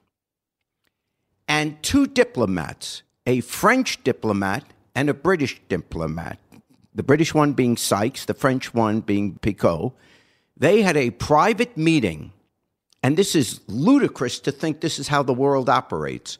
[1.48, 6.38] And two diplomats, a French diplomat and a British diplomat,
[6.94, 9.92] the British one being Sykes, the French one being Picot,
[10.56, 12.32] they had a private meeting
[13.06, 16.38] and this is ludicrous to think this is how the world operates.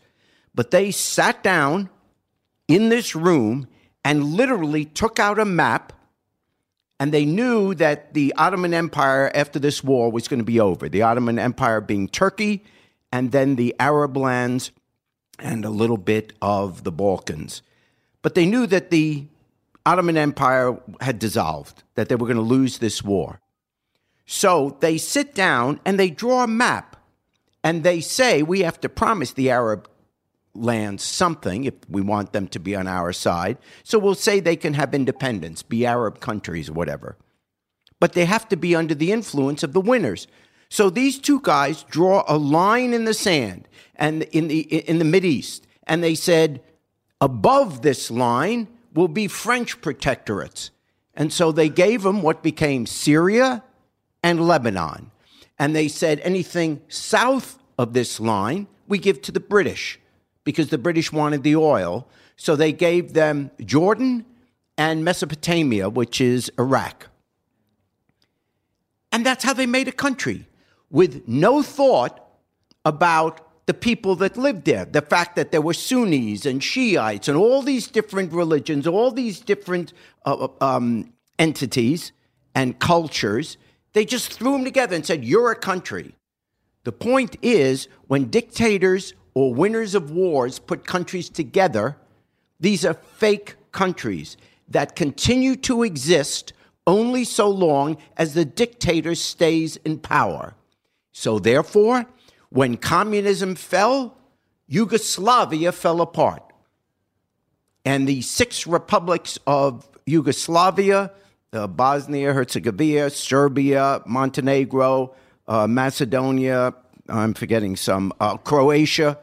[0.52, 1.90] But they sat down
[2.66, 3.68] in this room
[4.04, 5.92] and literally took out a map.
[6.98, 10.88] And they knew that the Ottoman Empire after this war was going to be over.
[10.88, 12.64] The Ottoman Empire being Turkey,
[13.12, 14.72] and then the Arab lands,
[15.38, 17.60] and a little bit of the Balkans.
[18.22, 19.26] But they knew that the
[19.84, 23.40] Ottoman Empire had dissolved, that they were going to lose this war.
[24.24, 26.96] So they sit down and they draw a map
[27.62, 29.88] and they say, we have to promise the Arab
[30.56, 33.58] lands something if we want them to be on our side.
[33.82, 37.16] So we'll say they can have independence, be Arab countries, whatever.
[38.00, 40.26] But they have to be under the influence of the winners.
[40.68, 45.26] So these two guys draw a line in the sand and in the in the
[45.26, 46.60] East, and they said
[47.20, 50.70] above this line will be French protectorates.
[51.14, 53.62] And so they gave them what became Syria
[54.22, 55.10] and Lebanon.
[55.58, 59.98] And they said anything south of this line, we give to the British
[60.46, 62.08] because the British wanted the oil.
[62.36, 64.24] So they gave them Jordan
[64.78, 67.08] and Mesopotamia, which is Iraq.
[69.12, 70.46] And that's how they made a country
[70.90, 72.26] with no thought
[72.86, 74.86] about the people that lived there.
[74.86, 79.40] The fact that there were Sunnis and Shiites and all these different religions, all these
[79.40, 79.92] different
[80.24, 82.12] uh, um, entities
[82.54, 83.58] and cultures
[83.96, 86.14] they just threw them together and said, You're a country.
[86.84, 91.94] The point is, when dictators or winners of wars put countries together,
[92.58, 96.54] these are fake countries that continue to exist
[96.86, 100.54] only so long as the dictator stays in power.
[101.12, 102.06] So, therefore,
[102.48, 104.16] when communism fell,
[104.68, 106.42] Yugoslavia fell apart.
[107.84, 111.12] And the six republics of Yugoslavia
[111.52, 115.14] uh, Bosnia, Herzegovina, Serbia, Montenegro,
[115.46, 116.74] uh, Macedonia,
[117.08, 119.18] I'm forgetting some, uh, Croatia,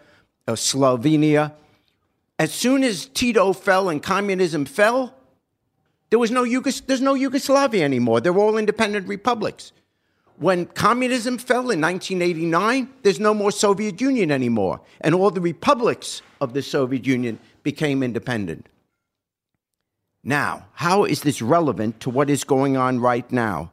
[0.48, 1.54] uh, Slovenia.
[2.40, 5.14] As soon as Tito fell and communism fell,
[6.10, 8.22] there was no Yugos- there's no Yugoslavia anymore.
[8.22, 9.72] They're all independent republics.
[10.38, 16.22] When communism fell in 1989, there's no more Soviet Union anymore, and all the republics
[16.42, 18.68] of the Soviet Union became independent.
[20.24, 23.72] Now, how is this relevant to what is going on right now?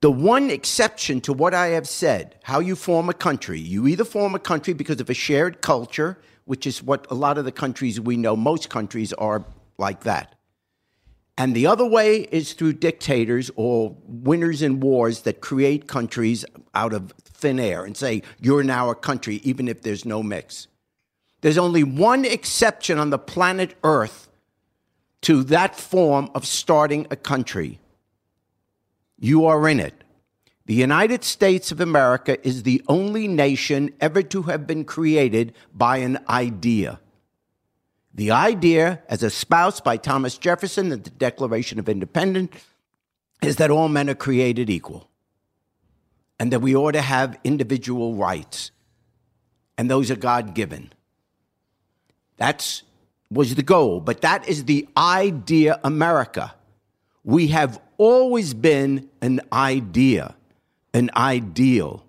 [0.00, 4.04] The one exception to what I have said, how you form a country, you either
[4.04, 7.52] form a country because of a shared culture, which is what a lot of the
[7.52, 9.44] countries we know, most countries are
[9.76, 10.36] like that.
[11.36, 16.92] And the other way is through dictators or winners in wars that create countries out
[16.92, 20.68] of thin air and say, you're now a country, even if there's no mix.
[21.40, 24.28] There's only one exception on the planet Earth
[25.22, 27.78] to that form of starting a country.
[29.18, 30.04] You are in it.
[30.66, 35.98] The United States of America is the only nation ever to have been created by
[35.98, 37.00] an idea.
[38.14, 42.54] The idea, as espoused by Thomas Jefferson in the Declaration of Independence,
[43.42, 45.08] is that all men are created equal
[46.38, 48.70] and that we ought to have individual rights,
[49.76, 50.92] and those are God given.
[52.36, 52.82] That's
[53.30, 56.54] was the goal, but that is the idea America.
[57.24, 60.34] We have always been an idea,
[60.94, 62.04] an ideal.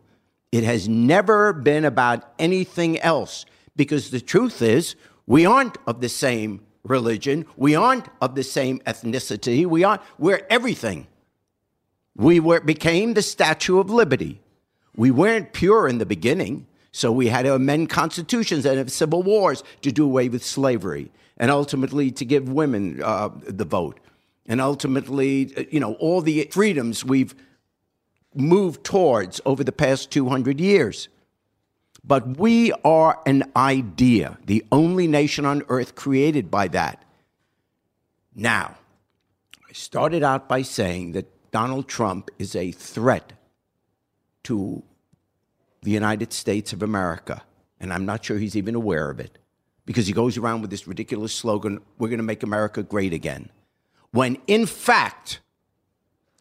[0.51, 3.45] It has never been about anything else
[3.75, 4.95] because the truth is,
[5.25, 10.45] we aren't of the same religion, we aren't of the same ethnicity, we aren't, we're
[10.49, 11.07] everything.
[12.15, 14.41] We were, became the Statue of Liberty.
[14.95, 19.23] We weren't pure in the beginning, so we had to amend constitutions and have civil
[19.23, 23.99] wars to do away with slavery, and ultimately to give women uh, the vote,
[24.49, 27.35] and ultimately, uh, you know, all the freedoms we've
[28.35, 31.07] moved towards over the past 200 years.
[32.03, 37.05] But we are an idea, the only nation on earth created by that.
[38.35, 38.75] Now,
[39.69, 43.33] I started out by saying that Donald Trump is a threat
[44.43, 44.81] to
[45.83, 47.43] the United States of America.
[47.79, 49.37] And I'm not sure he's even aware of it
[49.85, 53.49] because he goes around with this ridiculous slogan, we're going to make America great again.
[54.11, 55.39] When in fact,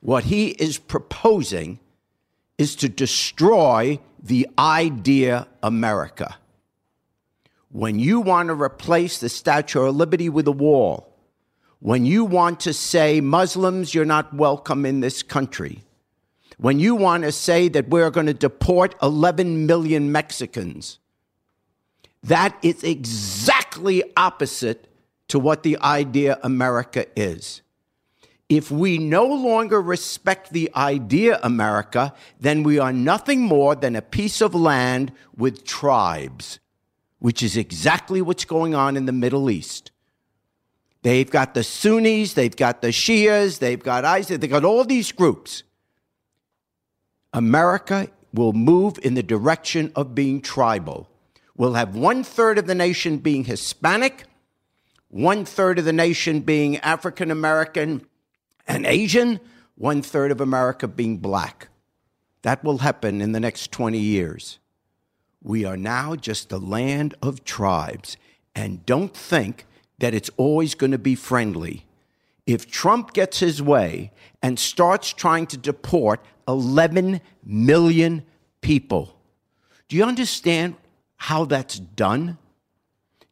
[0.00, 1.80] what he is proposing
[2.56, 6.36] is to destroy the idea America.
[7.70, 11.12] When you want to replace the Statue of Liberty with a wall,
[11.80, 15.84] when you want to say Muslims, you're not welcome in this country,
[16.56, 20.98] when you want to say that we're going to deport 11 million Mexicans,
[22.22, 24.88] that is exactly opposite
[25.28, 27.62] to what the idea America is.
[28.48, 34.02] If we no longer respect the idea America, then we are nothing more than a
[34.02, 36.58] piece of land with tribes,
[37.18, 39.90] which is exactly what's going on in the Middle East.
[41.02, 45.12] They've got the Sunnis, they've got the Shias, they've got ISIS, they've got all these
[45.12, 45.62] groups.
[47.34, 51.08] America will move in the direction of being tribal.
[51.56, 54.24] We'll have one third of the nation being Hispanic,
[55.08, 58.06] one third of the nation being African American,
[58.66, 59.40] and Asian,
[59.76, 61.68] one third of America being black.
[62.42, 64.58] That will happen in the next 20 years.
[65.42, 68.16] We are now just a land of tribes,
[68.54, 69.66] and don't think
[69.98, 71.86] that it's always going to be friendly.
[72.46, 74.10] If Trump gets his way
[74.42, 78.24] and starts trying to deport 11 million
[78.60, 79.16] people,
[79.88, 80.76] do you understand
[81.16, 82.38] how that's done?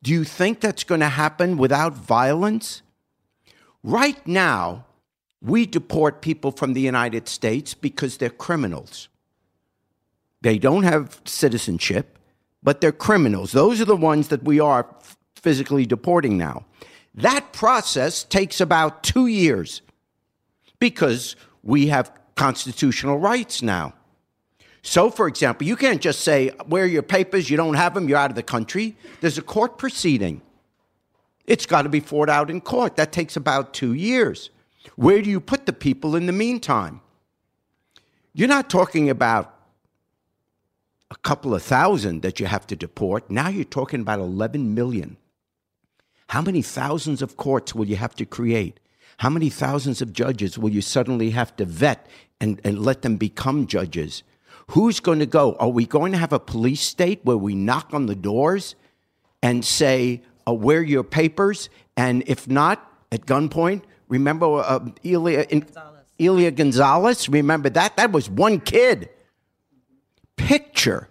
[0.07, 2.83] Do you think that's going to happen without violence?
[3.83, 4.85] Right now,
[5.43, 9.09] we deport people from the United States because they're criminals.
[10.43, 12.21] They don't have citizenship,
[12.63, 13.51] but they're criminals.
[13.51, 14.87] Those are the ones that we are
[15.35, 16.67] physically deporting now.
[17.13, 19.83] That process takes about two years
[20.79, 23.93] because we have constitutional rights now.
[24.87, 27.51] So, for example, you can't just say, Where are your papers?
[27.51, 28.97] You don't have them, you're out of the country.
[29.21, 30.43] There's a court proceeding.
[31.45, 32.95] It's got to be fought out in court.
[32.95, 34.51] That takes about two years.
[34.95, 37.01] Where do you put the people in the meantime?
[38.33, 39.53] You're not talking about
[41.11, 43.29] a couple of thousand that you have to deport.
[43.29, 45.17] Now you're talking about 11 million.
[46.29, 48.79] How many thousands of courts will you have to create?
[49.19, 52.07] How many thousands of judges will you suddenly have to vet
[52.41, 54.23] and, and let them become judges?
[54.71, 55.55] Who's going to go?
[55.55, 58.75] Are we going to have a police state where we knock on the doors
[59.43, 61.69] and say, uh, Where are your papers?
[61.97, 66.05] And if not, at gunpoint, Remember uh, Elian, Gonzalez.
[66.21, 67.29] Elian Gonzalez?
[67.29, 67.97] Remember that?
[67.97, 69.09] That was one kid.
[70.37, 71.09] Picture,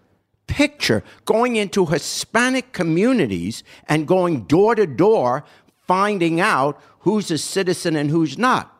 [0.48, 5.44] picture going into Hispanic communities and going door to door,
[5.88, 8.75] finding out who's a citizen and who's not.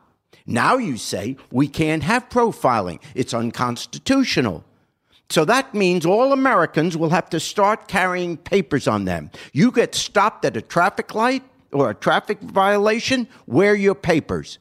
[0.46, 4.64] Now you say we can't have profiling, it's unconstitutional.
[5.28, 9.30] So that means all Americans will have to start carrying papers on them.
[9.52, 14.58] You get stopped at a traffic light, or a traffic violation, wear your papers.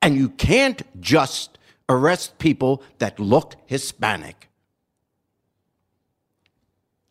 [0.00, 1.58] And you can't just
[1.88, 4.48] arrest people that look Hispanic.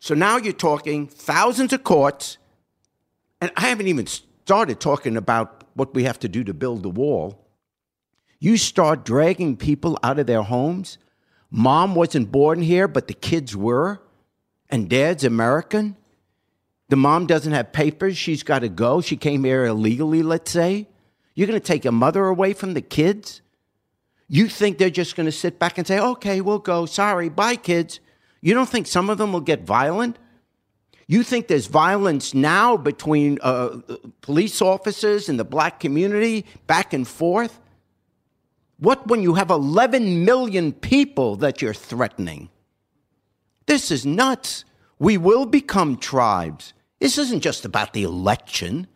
[0.00, 2.38] So now you're talking thousands of courts,
[3.40, 6.90] and I haven't even started talking about what we have to do to build the
[6.90, 7.45] wall.
[8.38, 10.98] You start dragging people out of their homes.
[11.50, 14.00] Mom wasn't born here, but the kids were,
[14.68, 15.96] and dad's American.
[16.88, 18.16] The mom doesn't have papers.
[18.16, 19.00] She's got to go.
[19.00, 20.86] She came here illegally, let's say.
[21.34, 23.42] You're going to take a mother away from the kids?
[24.28, 26.86] You think they're just going to sit back and say, okay, we'll go.
[26.86, 28.00] Sorry, bye, kids.
[28.40, 30.18] You don't think some of them will get violent?
[31.08, 33.80] You think there's violence now between uh,
[34.22, 37.60] police officers and the black community back and forth?
[38.78, 42.50] What when you have 11 million people that you're threatening?
[43.66, 44.64] This is nuts.
[44.98, 46.72] We will become tribes.
[47.00, 48.86] This isn't just about the election.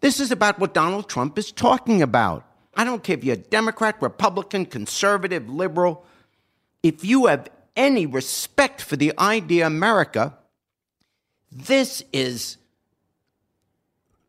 [0.00, 2.44] This is about what Donald Trump is talking about.
[2.74, 6.04] I don't care if you're Democrat, Republican, conservative, liberal.
[6.82, 10.36] If you have any respect for the idea America,
[11.50, 12.58] this is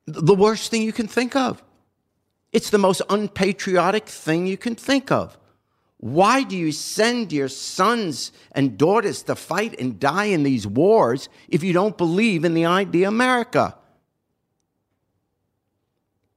[0.06, 1.62] the worst thing you can think of.
[2.58, 5.38] It's the most unpatriotic thing you can think of.
[5.98, 11.30] Why do you send your sons and daughters to fight and die in these wars
[11.50, 13.76] if you don't believe in the idea America?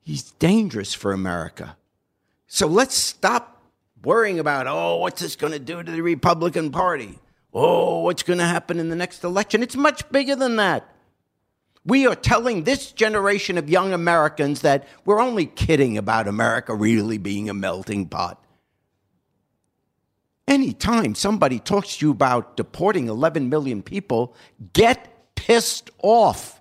[0.03, 1.79] He's dangerous for America.
[2.49, 3.63] So let's stop
[4.05, 7.19] worrying about, oh, what's this going to do to the Republican Party?
[7.55, 9.63] Oh, what's going to happen in the next election?
[9.63, 10.87] It's much bigger than that.
[11.85, 17.17] We are telling this generation of young Americans that we're only kidding about America really
[17.19, 18.45] being a melting pot.
[20.47, 24.35] Anytime somebody talks to you about deporting 11 million people,
[24.73, 26.61] get pissed off.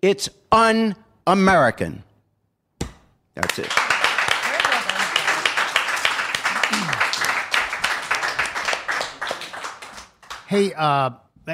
[0.00, 0.94] It's un
[1.26, 2.04] American.
[3.34, 3.72] That's it.
[10.46, 11.10] Hey, uh,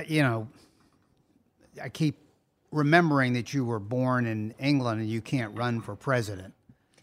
[0.09, 0.49] you know,
[1.83, 2.17] I keep
[2.71, 6.55] remembering that you were born in England and you can't run for president.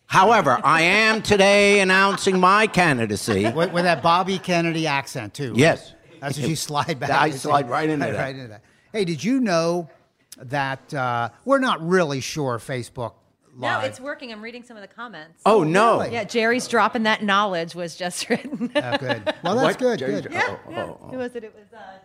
[0.07, 3.49] However, I am today announcing my candidacy.
[3.51, 5.51] With, with that Bobby Kennedy accent, too.
[5.51, 5.57] right?
[5.59, 5.93] Yes.
[6.21, 7.09] That's what you slide back.
[7.09, 8.15] I slide right into that.
[8.15, 8.63] Right into that.
[8.93, 9.89] Hey, did you know
[10.37, 13.13] that uh, we're not really sure Facebook
[13.57, 14.31] No, it's working.
[14.31, 15.41] I'm reading some of the comments.
[15.45, 15.99] Oh, no.
[16.01, 16.13] really?
[16.13, 18.71] Yeah, Jerry's dropping that knowledge was just written.
[18.75, 19.33] Oh, good.
[19.43, 19.79] Well, that's What?
[19.79, 19.99] good.
[19.99, 20.27] Jerry- good.
[20.33, 20.83] oh, yeah.
[20.83, 21.07] oh, oh.
[21.09, 21.43] Who was it?
[21.43, 22.01] It was uh, Jonathan.
[22.01, 22.04] I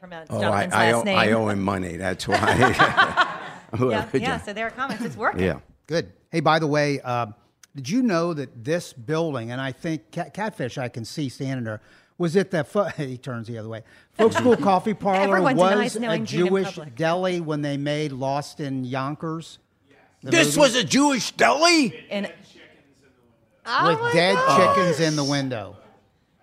[0.00, 1.18] can't pronounce Oh, I, Jonathan's I, last owe, name.
[1.18, 1.96] I owe him money.
[1.96, 2.36] That's why.
[3.80, 4.38] yeah, yeah.
[4.40, 5.04] So there are comments.
[5.04, 5.42] It's working.
[5.42, 5.60] yeah.
[5.86, 6.12] Good.
[6.30, 7.26] Hey, by the way, uh,
[7.74, 11.64] did you know that this building, and I think Cat- Catfish, I can see standing
[11.64, 11.80] there,
[12.18, 13.82] was it the fo- he turns the other way?
[14.12, 16.96] Folk School Coffee Parlor Everyone denies was a knowing Gene in Jewish public.
[16.96, 19.58] deli when they made Lost in Yonkers
[20.22, 20.60] The This movie?
[20.60, 22.06] was a Jewish deli?
[22.10, 22.32] And
[23.70, 24.74] Oh with dead God.
[24.76, 25.76] chickens in the window.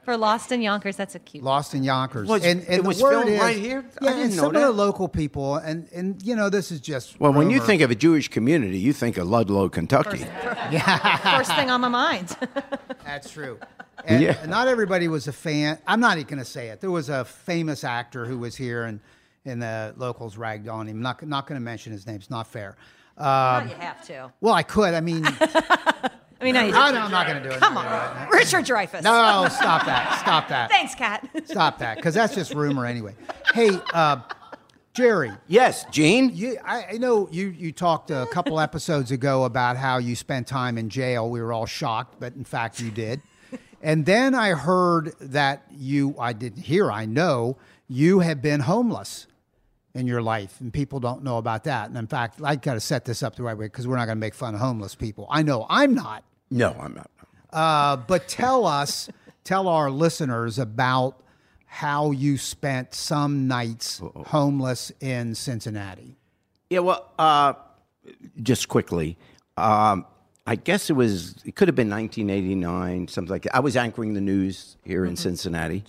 [0.05, 0.95] For Lost in Yonkers.
[0.95, 1.43] That's a cute.
[1.43, 2.29] Lost in Yonkers.
[2.29, 3.83] Was- and, and it was filmed is- right here?
[4.01, 4.61] I Yeah, didn't and know some that.
[4.69, 7.81] of the local people, and and you know, this is just Well, when you think
[7.81, 10.19] of a Jewish community, you think of Ludlow, Kentucky.
[10.19, 12.35] First thing on my mind.
[13.05, 13.59] That's true.
[14.07, 14.45] And Yeah.
[14.45, 15.79] not everybody was a fan.
[15.87, 16.79] I'm not even going to say it.
[16.79, 18.99] There was a famous actor who was here, and
[19.45, 21.01] and the locals ragged on him.
[21.01, 22.17] Not not going to mention his name.
[22.17, 22.75] It's not fair.
[23.17, 24.31] Uh, you have to.
[24.41, 24.93] well, I could.
[24.93, 26.09] I mean, I
[26.45, 26.97] mean, no, you I, did.
[26.97, 27.59] no, I'm not going to do it.
[27.59, 29.03] Come Not gonna on, Richard Dreyfuss.
[29.03, 30.19] No, stop that.
[30.19, 30.69] Stop that.
[30.69, 31.27] Thanks, Kat.
[31.45, 31.97] Stop that.
[31.97, 33.15] Because that's just rumor anyway.
[33.53, 34.21] Hey, uh,
[34.93, 35.31] Jerry.
[35.47, 36.35] Yes, Jene?
[36.35, 40.47] You, I, I know you, you talked a couple episodes ago about how you spent
[40.47, 41.29] time in jail.
[41.29, 43.21] We were all shocked, but in fact you did.
[43.81, 49.27] And then I heard that you, I didn't hear, I know, you have been homeless
[49.93, 51.87] in your life, and people don't know about that.
[51.89, 54.05] And in fact, I got to set this up the right way because we're not
[54.05, 55.27] going to make fun of homeless people.
[55.29, 56.23] I know I'm not.
[56.49, 57.09] No, I'm not.
[57.51, 59.09] Uh, but tell us,
[59.43, 61.21] tell our listeners about
[61.65, 66.15] how you spent some nights homeless in Cincinnati.
[66.69, 67.53] Yeah, well, uh,
[68.41, 69.17] just quickly,
[69.57, 70.05] um,
[70.47, 73.55] I guess it was, it could have been 1989, something like that.
[73.55, 75.83] I was anchoring the news here in Cincinnati.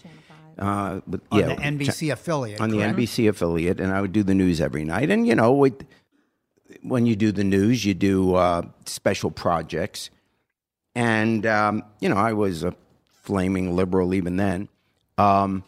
[0.59, 2.61] Uh, with, On yeah, the NBC affiliate.
[2.63, 2.79] on the?
[2.79, 5.11] NBC affiliate, and I would do the news every night.
[5.11, 5.85] And you know, it,
[6.83, 10.09] when you do the news, you do uh, special projects,
[10.97, 12.75] and um, you know, I was a
[13.23, 14.69] flaming liberal even then.
[15.19, 15.63] Um,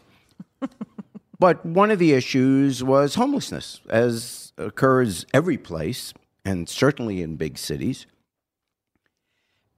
[1.39, 6.13] but one of the issues was homelessness, as occurs every place,
[6.43, 8.07] and certainly in big cities.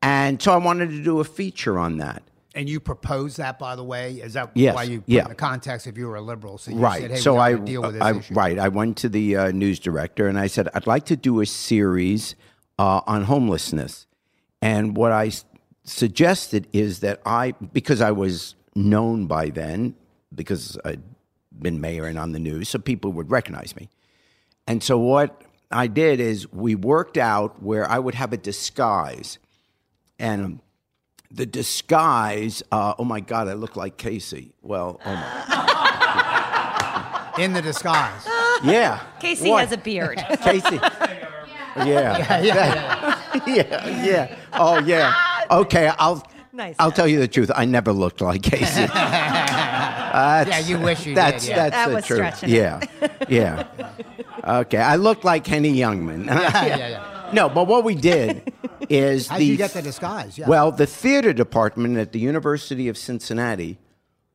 [0.01, 2.23] And so I wanted to do a feature on that.
[2.55, 4.13] And you proposed that, by the way.
[4.15, 5.23] Is that Yes, why you put yeah.
[5.23, 6.57] in the context if you were a liberal?
[6.57, 7.01] So you right.
[7.01, 8.33] said, hey, so I, deal with this I issue.
[8.33, 8.57] right.
[8.57, 11.45] I went to the uh, news director and I said I'd like to do a
[11.45, 12.35] series
[12.79, 14.07] uh, on homelessness.
[14.62, 15.45] And what I s-
[15.84, 19.95] suggested is that I, because I was known by then,
[20.34, 21.02] because I'd
[21.60, 23.89] been mayor and on the news, so people would recognize me.
[24.67, 29.39] And so what I did is we worked out where I would have a disguise,
[30.19, 30.60] and
[31.32, 32.62] the disguise.
[32.71, 34.54] Uh, oh my God, I look like Casey.
[34.62, 35.47] Well, oh my.
[37.39, 38.28] In the disguise.
[38.63, 39.00] Yeah.
[39.19, 39.62] Casey What?
[39.67, 40.24] has a beard.
[40.41, 40.80] Casey.
[41.78, 41.86] Yeah.
[41.86, 42.42] Yeah.
[42.42, 42.42] Yeah.
[42.42, 43.00] yeah.
[44.54, 45.15] Oh yeah.
[45.50, 45.92] Okay.
[45.98, 46.25] I'll.
[46.54, 46.75] Nice.
[46.79, 47.50] I'll tell you the truth.
[47.56, 48.82] I never looked like Casey.
[48.92, 51.52] yeah, you wish you that's did.
[51.52, 51.69] Yeah.
[51.69, 52.17] that's That the was truth.
[52.17, 52.56] stretching it.
[53.29, 53.67] Yeah.
[54.44, 54.60] Yeah.
[54.62, 54.77] Okay.
[54.77, 56.25] I looked like Henny Youngman.
[56.25, 57.08] yeah, yeah.
[57.34, 58.52] No, but what we did
[58.90, 60.38] is How'd the you get the disguise?
[60.38, 60.50] Yeah.
[60.50, 63.77] well, the theater department at the University of Cincinnati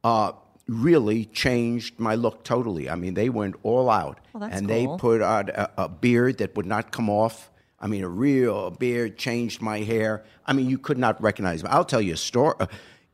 [0.03, 0.32] uh,
[0.66, 2.88] really changed my look totally.
[2.88, 4.97] I mean, they went all out, Well, that's and cool.
[4.97, 7.51] they put out a, a beard that would not come off.
[7.78, 10.24] I mean, a real beard changed my hair.
[10.46, 11.68] I mean, you could not recognize me.
[11.70, 12.54] I'll tell you a story.
[12.58, 12.66] Uh,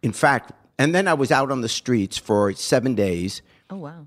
[0.03, 3.43] In fact, and then I was out on the streets for seven days.
[3.71, 4.07] Oh wow.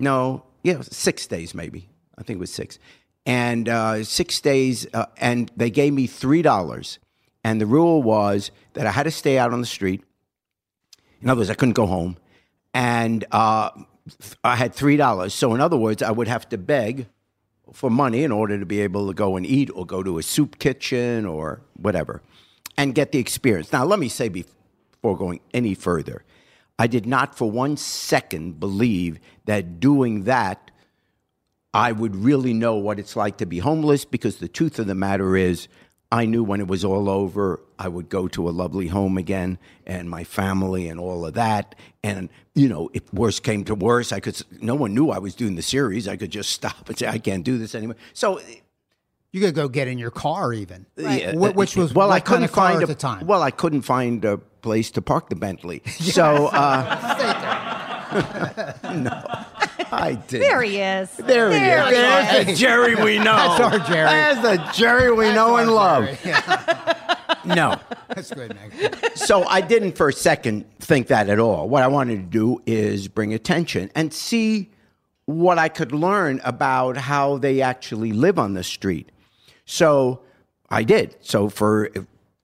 [0.00, 1.88] No, yeah, six days maybe.
[2.16, 2.78] I think it was six.
[3.26, 6.98] And uh, six days, uh, and they gave me three dollars.
[7.44, 10.02] And the rule was that I had to stay out on the street.
[11.20, 12.16] In other words, I couldn't go home,
[12.74, 13.70] and uh,
[14.44, 15.34] I had three dollars.
[15.34, 17.06] So, in other words, I would have to beg
[17.72, 20.22] for money in order to be able to go and eat or go to a
[20.22, 22.22] soup kitchen or whatever
[22.76, 23.72] and get the experience.
[23.72, 26.24] Now, let me say before going any further,
[26.78, 30.70] I did not for one second believe that doing that
[31.74, 34.94] I would really know what it's like to be homeless because the truth of the
[34.94, 35.68] matter is,
[36.10, 39.58] I knew when it was all over, I would go to a lovely home again
[39.86, 41.74] and my family and all of that.
[42.02, 45.34] And, you know, if worse came to worse, I could, no one knew I was
[45.34, 46.08] doing the series.
[46.08, 47.96] I could just stop and say, I can't do this anymore.
[48.12, 48.40] So,
[49.30, 52.44] You could go get in your car even, yeah, which was well, I couldn't kind
[52.44, 53.26] of car find at a, the time.
[53.26, 55.82] Well, I couldn't find a place to park the Bentley.
[55.88, 57.74] So, uh,
[58.94, 59.10] no,
[59.92, 60.40] I did.
[60.40, 61.14] There he is.
[61.16, 61.90] There he is.
[61.90, 63.36] There's the Jerry we know.
[63.36, 64.08] That's our Jerry.
[64.08, 66.08] There's the Jerry we know and love.
[67.48, 67.80] No.
[68.08, 68.56] That's good.
[69.14, 71.68] So I didn't for a second think that at all.
[71.68, 74.70] What I wanted to do is bring attention and see
[75.24, 79.10] what I could learn about how they actually live on the street.
[79.66, 80.22] So
[80.70, 81.16] I did.
[81.20, 81.90] So for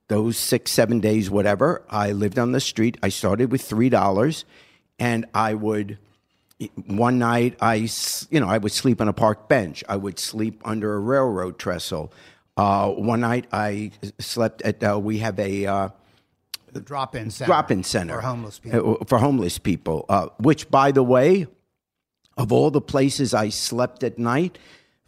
[0.08, 2.98] those six, seven days, whatever, I lived on the street.
[3.02, 4.44] I started with three dollars,
[4.98, 5.98] and I would.
[6.86, 7.88] One night, I,
[8.30, 9.82] you know I would sleep on a park bench.
[9.88, 12.12] I would sleep under a railroad trestle.
[12.56, 14.82] Uh, one night, I slept at.
[14.82, 15.66] Uh, we have a.
[15.66, 15.88] Uh,
[16.72, 17.46] The drop-in center.
[17.48, 18.96] drop-in center for homeless people.
[19.00, 20.04] Uh, for homeless people.
[20.08, 21.46] Uh, which, by the way,
[22.36, 24.58] of all the places I slept at night,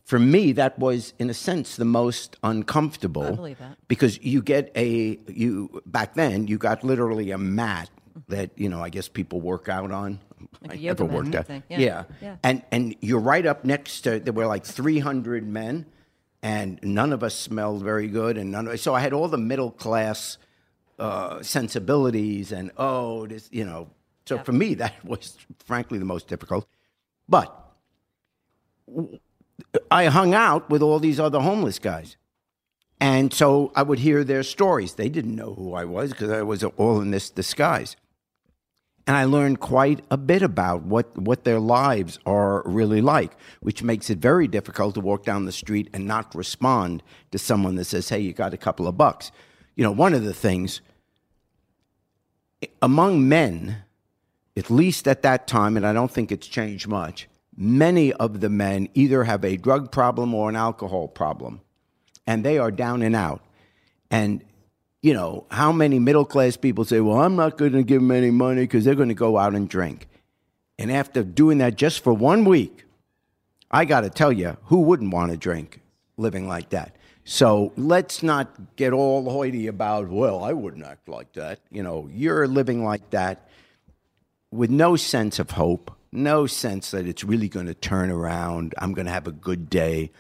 [0.05, 3.25] for me that was, in a sense, the most uncomfortable.
[3.27, 3.77] I believe that.
[3.89, 7.91] because you get a you back then you got literally a mat
[8.29, 10.21] that you know I guess people work out on.
[10.63, 11.49] Like a I yoga never worked out.
[11.69, 11.79] Yeah.
[11.81, 12.05] Yeah.
[12.23, 12.37] Yeah.
[12.45, 14.21] and and you're right up next to.
[14.21, 15.87] There were like 300 men,
[16.47, 19.45] and none of us smelled very good, and none of so I had all the
[19.53, 20.39] middle class
[20.97, 23.89] uh, sensibilities and oh this you know.
[24.27, 26.69] So for me that was frankly the most difficult.
[27.29, 27.49] But
[29.91, 32.17] I hung out with all these other homeless guys.
[33.01, 34.95] And so i would hear their stories.
[34.95, 37.97] They didn't know who i was because i was all in this disguise
[39.07, 43.83] and i learned quite a bit about what, what their lives are really like which
[43.83, 47.85] makes it very difficult to walk down the street and not respond to someone that
[47.85, 49.31] says hey you got a couple of bucks
[49.75, 50.81] you know one of the things
[52.83, 53.83] among men,
[54.57, 58.49] at least at that time, and I don't think it's changed much, many of the
[58.49, 61.61] men either have a drug problem or an alcohol problem,
[62.27, 63.43] and they are down and out.
[64.11, 64.43] And,
[65.07, 68.11] you know, how many middle class people say, well, I'm not going to give them
[68.11, 70.09] any money because they're going to go out and drink.
[70.81, 72.83] And after doing that just for one week,
[73.71, 75.81] I got to tell you, who wouldn't want to drink
[76.17, 76.97] living like that?
[77.23, 81.61] So let's not get all hoity about, well, I wouldn't act like that.
[81.71, 83.49] You know, you're living like that
[84.51, 88.75] with no sense of hope, no sense that it's really going to turn around.
[88.77, 90.11] I'm going to have a good day.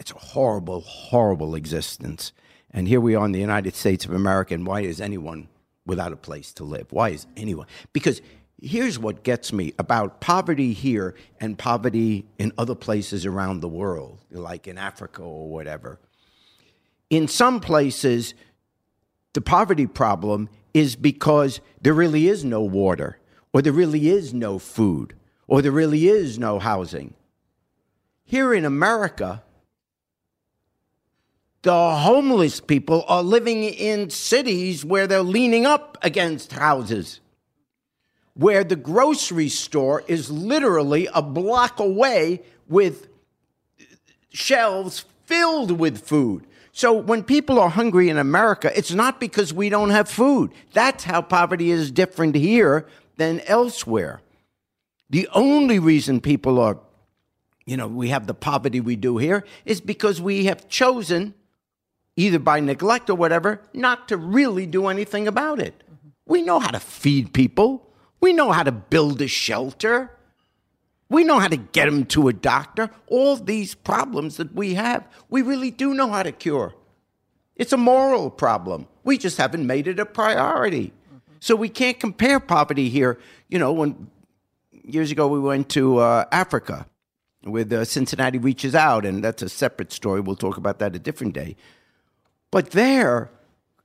[0.00, 2.32] It's a horrible, horrible existence.
[2.76, 5.48] And here we are in the United States of America, and why is anyone
[5.86, 6.88] without a place to live?
[6.90, 7.68] Why is anyone?
[7.92, 8.20] Because
[8.60, 14.18] here's what gets me about poverty here and poverty in other places around the world,
[14.32, 16.00] like in Africa or whatever.
[17.10, 18.34] In some places,
[19.34, 23.18] the poverty problem is because there really is no water,
[23.52, 25.14] or there really is no food,
[25.46, 27.14] or there really is no housing.
[28.24, 29.44] Here in America,
[31.64, 37.20] the homeless people are living in cities where they're leaning up against houses,
[38.34, 43.08] where the grocery store is literally a block away with
[44.28, 46.46] shelves filled with food.
[46.72, 50.50] So when people are hungry in America, it's not because we don't have food.
[50.74, 52.86] That's how poverty is different here
[53.16, 54.20] than elsewhere.
[55.08, 56.78] The only reason people are,
[57.64, 61.32] you know, we have the poverty we do here is because we have chosen,
[62.16, 65.82] either by neglect or whatever, not to really do anything about it.
[66.26, 67.90] We know how to feed people,
[68.20, 70.10] we know how to build a shelter.
[71.10, 72.90] We know how to get them to a doctor.
[73.08, 76.74] All these problems that we have, we really do know how to cure.
[77.56, 78.88] It's a moral problem.
[79.04, 80.92] We just haven't made it a priority.
[81.40, 83.18] So we can't compare poverty here.
[83.48, 84.10] You know, when
[84.72, 86.86] years ago we went to uh, Africa
[87.44, 90.20] with uh, Cincinnati Reaches Out, and that's a separate story.
[90.20, 91.56] We'll talk about that a different day.
[92.54, 93.32] But there,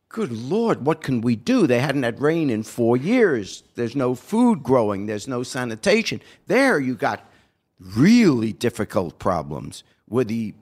[0.09, 1.65] good Lord, what can we do?
[1.65, 3.63] They hadn't had rain in four years.
[3.73, 6.21] There's no food growing, there's no sanitation.
[6.45, 7.27] There, you got
[7.79, 10.53] really difficult problems where the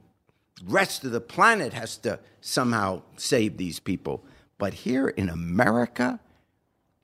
[0.65, 4.23] rest of the planet has to somehow save these people.
[4.57, 6.21] But here in America,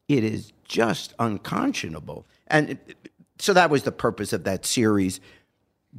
[0.08, 2.26] it is just unconscionable.
[2.48, 2.78] And
[3.40, 5.20] so that was the purpose of that series,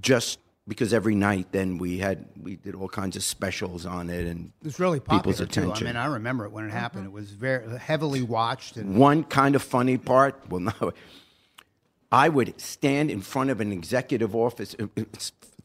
[0.01, 4.27] just because every night then we had we did all kinds of specials on it
[4.27, 5.45] and It was really popular people's too.
[5.45, 5.87] attention.
[5.87, 6.79] I mean, I remember it when it uh-huh.
[6.79, 7.07] happened.
[7.07, 10.93] It was very heavily watched, and One kind of funny part, well, no,
[12.11, 14.91] I would stand in front of an executive office, in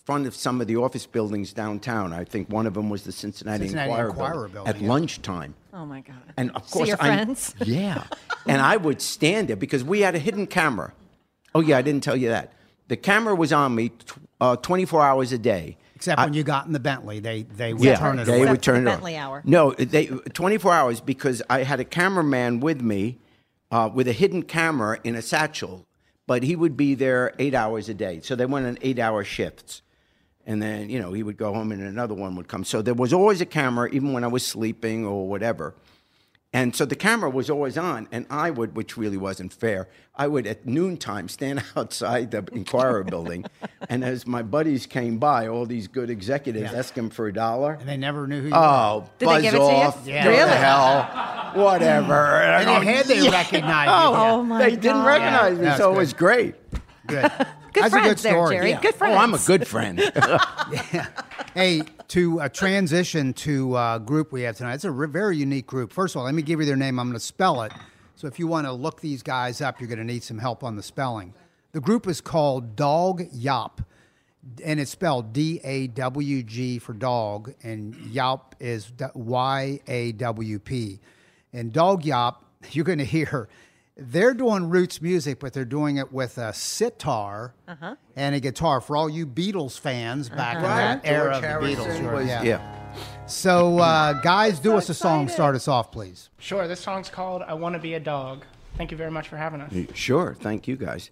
[0.04, 2.12] front of some of the office buildings downtown.
[2.12, 4.90] I think one of them was the Cincinnati, Cincinnati Enquirer, Enquirer building, building, at yeah.
[4.90, 5.54] lunchtime.
[5.74, 6.16] Oh my God.
[6.36, 7.56] And of See course, your I- friends?
[7.64, 8.04] yeah,
[8.48, 10.94] and I would stand there because we had a hidden camera.
[11.56, 12.54] Oh yeah, I didn't tell you that.
[12.90, 15.78] The camera was on me tw- uh, 24 hours a day.
[15.96, 18.32] except I- when you got in the Bentley, they they would yeah, turn it they
[18.34, 18.42] away.
[18.42, 19.24] Except would turn the it Bentley on.
[19.24, 19.42] hour.
[19.46, 23.18] No, they 24 hours because I had a cameraman with me
[23.72, 25.86] uh, with a hidden camera in a satchel,
[26.26, 28.20] but he would be there eight hours a day.
[28.24, 29.84] So they went on eight-hour shifts,
[30.48, 32.64] and then you know he would go home and another one would come.
[32.64, 35.76] So there was always a camera, even when I was sleeping or whatever.
[36.52, 40.28] And so the camera was always on, and I would, which really wasn't fair, I
[40.28, 43.46] would at noontime stand outside the Enquirer building,
[43.88, 46.80] and as my buddies came by, all these good executives Yeah.
[46.80, 47.74] asking for a dollar.
[47.80, 48.66] and they never knew who you oh, were.
[49.06, 49.70] Oh, Did they buzz give it to you?
[49.70, 50.08] off.
[50.08, 50.24] Yeah.
[50.24, 50.52] Go to Really?
[50.54, 51.52] hell.
[51.54, 52.14] Whatever.
[52.16, 52.60] Mm.
[52.62, 53.30] And Oh, they had they yeah.
[53.32, 53.94] recognize you.
[53.94, 55.06] Oh, Oh, my they didn't God.
[55.06, 56.56] recognize me, Yeah, so it was great.
[57.06, 57.32] Good.
[57.74, 58.50] Good That's friends a good there.
[58.50, 58.70] Jerry.
[58.72, 58.82] Yeah.
[58.82, 59.16] Good friends.
[59.16, 60.00] Oh, I'm a good friend.
[60.20, 61.06] yeah.
[61.54, 64.76] Hey, to uh, transition to uh, group we have tonight.
[64.76, 65.94] It's a re- very unique group.
[65.94, 67.00] First of all, let me give you their name.
[67.00, 67.72] I'm going to spell it.
[68.16, 70.64] So if you want to look these guys up, you're going to need some help
[70.64, 71.34] on the spelling.
[71.72, 73.86] The group is called Dawg Yawp,
[74.64, 80.60] and it's spelled D A W G for dog, and Yawp is Y A W
[80.60, 81.00] P.
[81.54, 82.38] And Dawg Yawp,
[82.72, 83.48] you're going to hear.
[84.02, 87.54] They're doing roots music, but they're doing it with a sitar
[88.16, 88.82] and a guitar.
[88.82, 92.44] For all you Beatles fans back in that era of the Beatles, you're- yeah.
[92.44, 92.76] yeah.
[93.28, 95.28] So, uh, guys, do us a song.
[95.30, 96.30] Start us off, please.
[96.40, 98.44] Sure, this song's called I Want to Be a Dog.
[98.78, 99.74] Thank you very much for having us.
[99.94, 100.36] Sure.
[100.40, 101.12] Thank you, guys.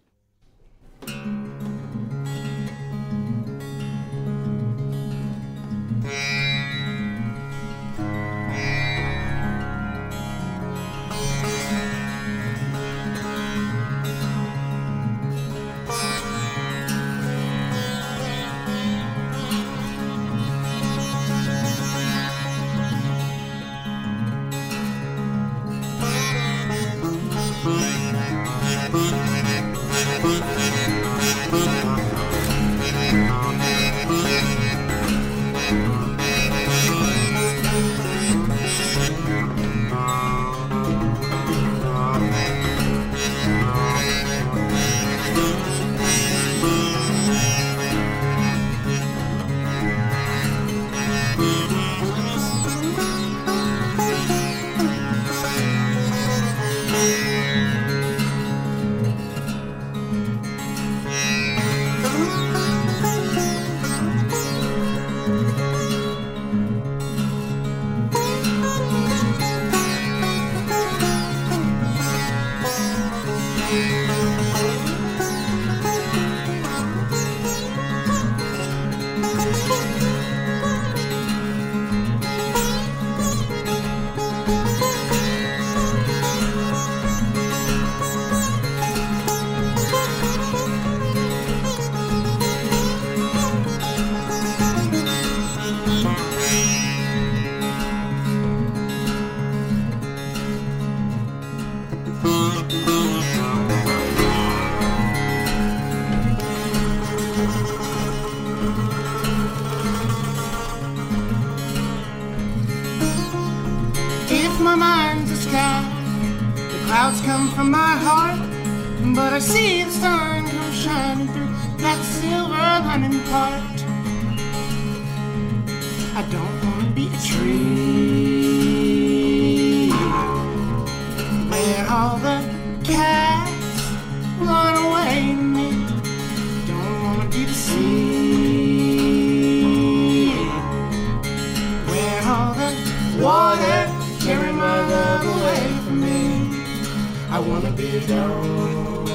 [147.43, 147.71] From me.
[147.71, 149.09] be a dog.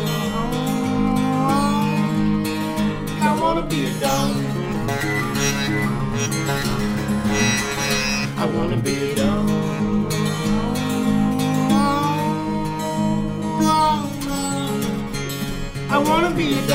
[3.21, 4.37] I wanna be a dog.
[8.39, 9.49] I wanna be a dog.
[15.91, 16.67] I wanna be a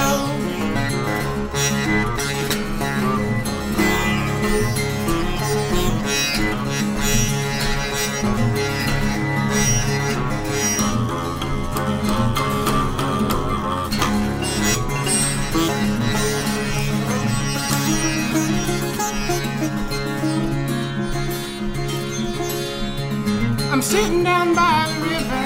[23.88, 25.46] sitting down by the river,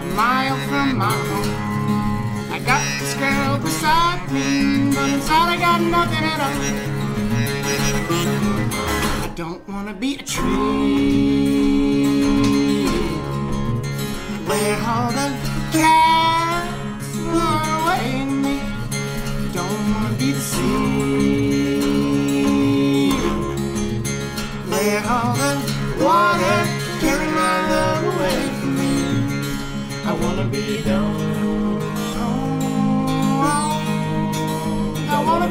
[0.00, 1.52] a mile from my home.
[2.50, 6.54] I got this girl beside me, but inside I got nothing at all.
[9.24, 11.20] I don't wanna be a tree
[14.46, 15.28] where all the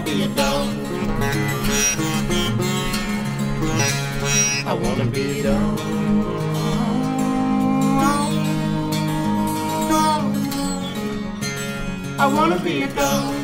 [0.09, 0.67] be a dog.
[4.65, 5.79] I wanna be a dog.
[12.21, 13.38] I wanna be a dog.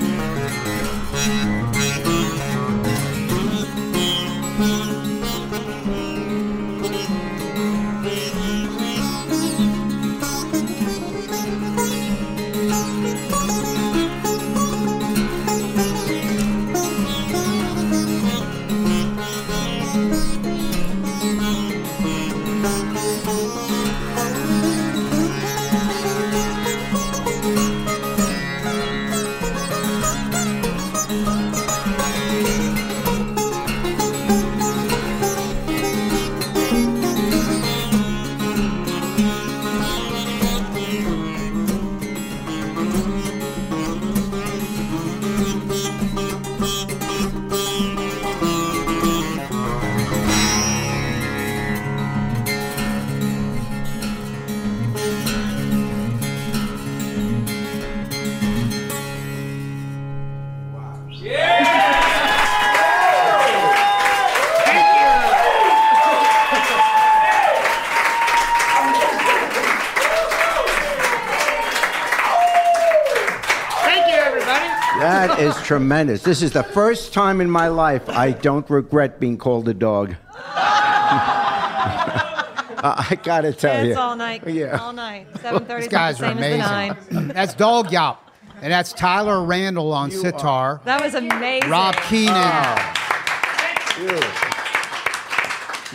[75.66, 76.22] Tremendous.
[76.22, 80.14] This is the first time in my life I don't regret being called a dog.
[82.88, 83.90] I gotta tell you.
[83.94, 84.48] It's all night.
[84.48, 84.78] Yeah.
[84.78, 85.26] All night.
[85.42, 86.92] 7:30 These guys are same as the nine.
[87.10, 87.28] amazing.
[87.30, 88.18] That's Dawg Yawp,
[88.62, 90.82] and that's Tyler Randall on sitar.
[90.86, 91.68] That was amazing.
[91.68, 92.36] Rob Keenan.
[92.36, 92.92] Ah.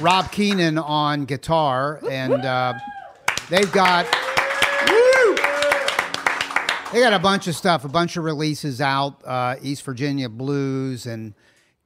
[0.00, 2.74] Rob Keenan on guitar, and uh,
[3.50, 4.06] they've got
[6.92, 9.22] they got a bunch of stuff, a bunch of releases out.
[9.24, 11.34] Uh, East Virginia Blues and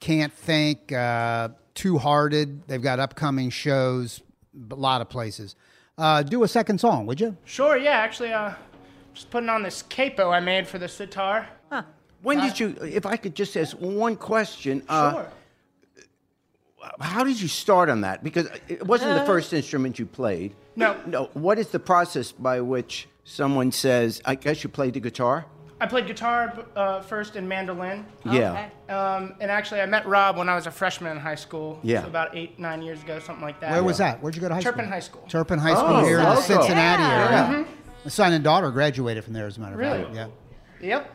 [0.01, 2.67] Can't Think, uh, Two Hearted.
[2.69, 4.23] They've got upcoming shows,
[4.71, 5.57] a lot of places.
[5.99, 7.37] Uh, do a second song, would you?
[7.45, 8.53] Sure, yeah, actually, uh,
[9.13, 11.49] just putting on this capo I made for the sitar.
[12.23, 15.29] When did you, if I could just ask one question, uh, Sure.
[16.99, 18.25] how did you start on that?
[18.25, 20.55] Because it wasn't the first instrument you played.
[20.75, 20.97] No.
[21.07, 21.29] No.
[21.35, 25.47] What is the process by which someone says, I guess you played the guitar?
[25.81, 28.07] I played guitar uh, first and mandolin.
[28.25, 28.71] Yeah.
[28.89, 31.81] Um, and actually, I met Rob when I was a freshman in high school.
[31.83, 32.03] Yeah.
[32.03, 33.73] So about eight, nine years ago, something like that.
[33.73, 34.23] Where was that?
[34.23, 34.73] Where'd you go to high school?
[34.73, 35.25] Turpin High School.
[35.29, 36.37] Turpin High School Oh, here in the.
[36.37, 37.49] Cincinnati Yeah.
[37.51, 37.67] area.
[38.05, 40.05] My son and daughter graduated from there, as a matter of Really?
[40.05, 40.15] fact.
[40.15, 40.27] Yeah.
[40.81, 41.11] Yep.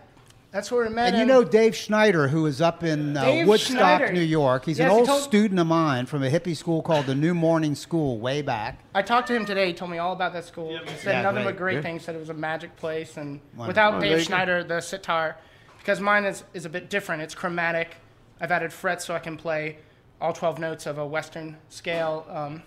[0.52, 1.10] That's where we met.
[1.14, 4.12] And you know Dave Schneider, who is up in uh, Woodstock, Schneider.
[4.14, 4.66] New York.
[4.66, 7.14] He's Yes, an he old told- student of mine from a hippie school called the
[7.14, 8.80] New Morning School way back.
[8.96, 9.68] I talked to him today.
[9.68, 10.70] He told me all about that school.
[10.80, 11.52] He said Yeah, nothing great.
[11.54, 11.84] but great Good.
[11.84, 12.04] things.
[12.04, 13.68] Said it was a magic place, and Wonderful.
[13.68, 14.20] without Oh, Dave there.
[14.26, 15.38] Schneider, the sitar,
[15.78, 17.22] because mine is, is a bit different.
[17.22, 17.98] It's chromatic.
[18.42, 19.78] I've added frets so I can play
[20.20, 22.26] all 12 notes of a Western scale.
[22.28, 22.64] Um,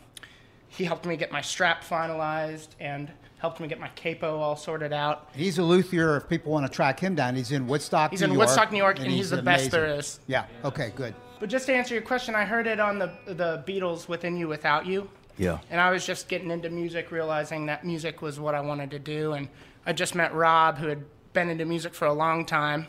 [0.69, 3.11] he helped me get my strap finalized and
[3.43, 5.29] helped me get my capo all sorted out.
[5.35, 6.17] He's a luthier.
[6.17, 8.47] If people want to track him down, he's in Woodstock, He's New in York.
[8.47, 9.91] Woodstock, New York, and he's the best there is.
[9.91, 9.99] amazing.
[9.99, 10.21] is.
[10.29, 10.45] Yeah.
[10.65, 10.93] Okay.
[10.95, 11.13] Good.
[11.41, 14.47] But just to answer your question, I heard it on the the Beatles "Within You,
[14.47, 15.59] Without You." Yeah.
[15.71, 19.01] And I was just getting into music, realizing that music was what I wanted to
[19.01, 19.33] do.
[19.33, 19.49] And
[19.85, 22.87] I just met Rob, who had been into music for a long time.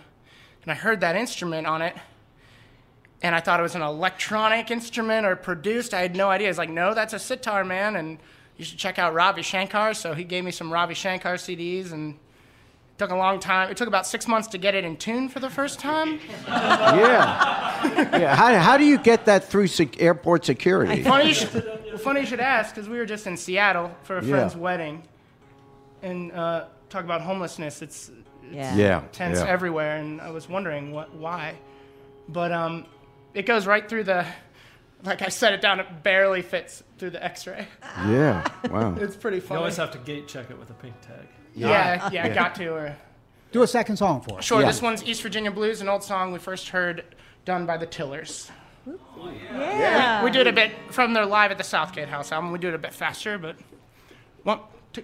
[0.61, 1.95] And I heard that instrument on it.
[3.23, 5.95] And I thought it was an electronic instrument or produced.
[5.95, 6.47] I had no idea.
[6.47, 7.95] I was like, no, that's a sitar, man.
[7.95, 8.19] And
[8.57, 9.93] you should check out Ravi Shankar.
[9.93, 13.71] So he gave me some Ravi Shankar CDs and it took a long time.
[13.71, 16.19] It took about six months to get it in tune for the first time.
[16.47, 18.17] Yeah.
[18.17, 18.35] yeah.
[18.35, 21.03] How, how do you get that through sec- airport security?
[21.03, 24.23] funny, you should, funny you should ask, because we were just in Seattle for a
[24.23, 24.29] Yeah.
[24.31, 25.03] friend's wedding,
[26.01, 27.81] and uh, talk about homelessness.
[27.81, 28.75] It's, it's Yeah.
[28.75, 29.01] Yeah.
[29.11, 29.47] tents yeah.
[29.47, 31.55] everywhere, and I was wondering what why,
[32.29, 32.85] but um,
[33.33, 34.25] it goes right through the.
[35.03, 37.67] Like I set it down, it barely fits through the X-ray.
[38.07, 38.47] Yeah.
[38.69, 38.95] Wow.
[38.99, 39.55] It's pretty funny.
[39.57, 41.27] You always have to gate check it with a pink tag.
[41.53, 42.33] yeah, yeah, I Yeah.
[42.33, 42.67] got to.
[42.69, 42.95] Or
[43.51, 44.45] Do a second song for us.
[44.45, 44.67] sure, Yeah.
[44.67, 47.03] this one's East Virginia Blues, an old song we first heard
[47.45, 48.49] done by the Tillers.
[48.85, 50.23] Yeah.
[50.23, 52.51] We do it a bit from their live at the Southgate House album.
[52.51, 53.55] We do it a bit faster, but
[54.43, 54.59] one,
[54.93, 55.03] two.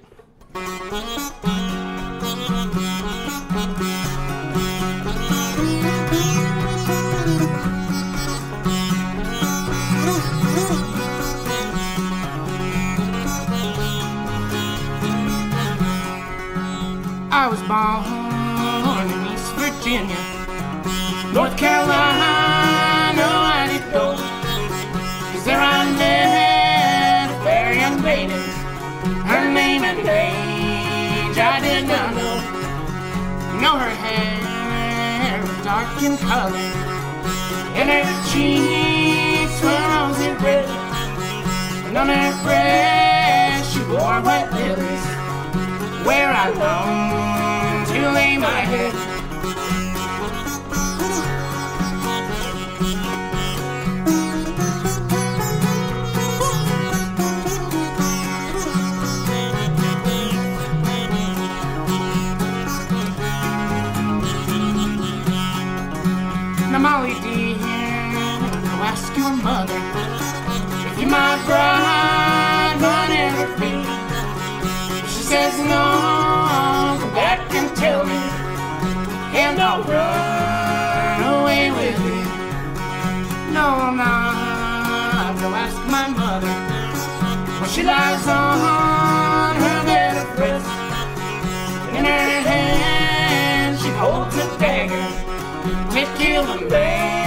[17.41, 20.19] I was born in East Virginia,
[21.31, 21.95] North Carolina,
[23.15, 24.11] I did go.
[25.45, 28.33] There I met a fair young lady.
[29.23, 32.43] Her name and age I did not know.
[33.53, 36.67] You know her hair was dark in color,
[37.79, 40.67] and her cheeks were rosy red.
[41.87, 44.99] And on her breast she wore white lilies,
[46.06, 48.93] where I longed to lay my head.
[66.72, 69.82] Now, Molly dear, go ask your mother
[70.88, 71.78] if you're my bride,
[75.68, 78.22] Come back and tell me,
[79.38, 82.24] and I'll run away with you.
[83.53, 85.39] No, I'm not.
[85.39, 86.53] Go ask my mother.
[87.60, 90.68] When she lies on her bed of rest,
[91.97, 95.07] in her hand she holds a dagger
[95.93, 97.18] to kill the man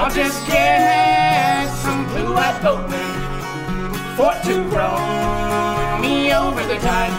[0.00, 7.12] I'll just get some blue-eyed boatman for to row me over the tide.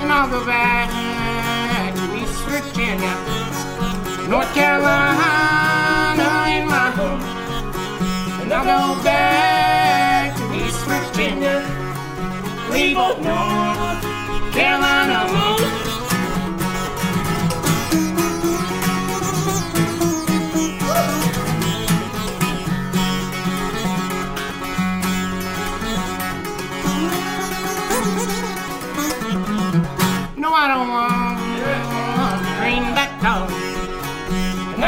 [0.00, 3.12] And I'll go back to East Virginia,
[4.26, 7.20] North Carolina in my home.
[8.40, 11.60] And I'll go back to East Virginia,
[12.72, 14.00] leave old North
[14.54, 15.75] Carolina alone.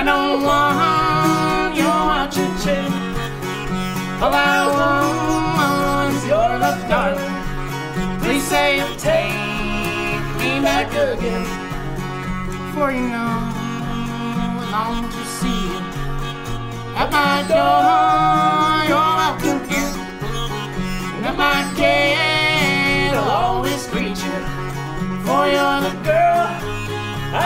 [0.09, 2.91] Don't want your chain.
[4.23, 7.37] All I want is your love, darling.
[8.23, 9.33] Please say you'll take
[10.41, 11.45] me back again.
[12.75, 13.35] For you know
[14.65, 15.81] I long to see you
[17.01, 18.73] at my door.
[18.91, 19.95] You're welcome here.
[21.17, 24.39] And at my gate, I'll always greet you.
[25.25, 26.49] For you're the girl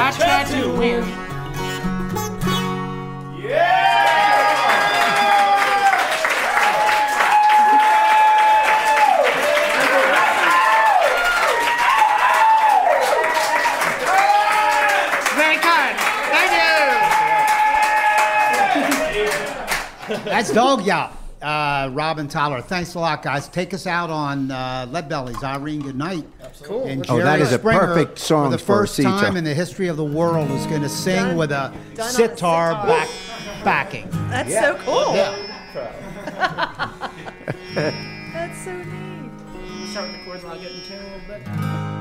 [0.05, 1.22] I tried to win.
[20.43, 21.13] That's Dawg Yawp.
[21.41, 22.61] Uh, Robin Tyler.
[22.61, 23.49] Thanks a lot, guys.
[23.49, 25.43] Take us out on uh, Lead Belly's.
[25.43, 26.25] Irene, good night.
[26.63, 26.85] Cool.
[26.85, 29.09] And Oh, that Jerry is a Springer, perfect song for the first Sita.
[29.09, 32.01] time in the history of the world is going to sing Done- with a done
[32.01, 32.87] on a sitar, sitar.
[32.87, 33.09] back
[33.65, 34.09] backing.
[34.29, 35.15] That's so cool.
[35.17, 35.37] Yeah.
[37.75, 39.89] That's so neat.
[39.91, 41.92] Start with the chords and I'll get in tune a little bit.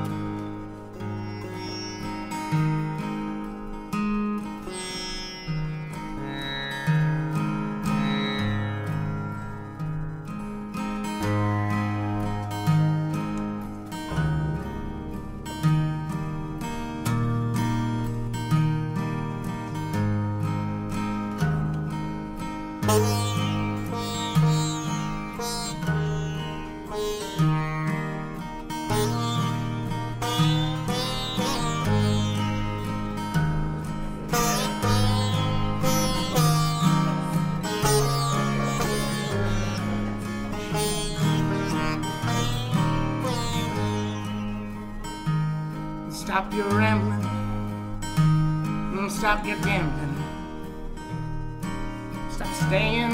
[52.54, 53.10] Staying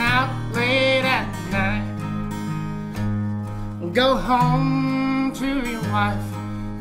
[0.00, 1.86] out late at night.
[3.92, 6.34] Go home to your wife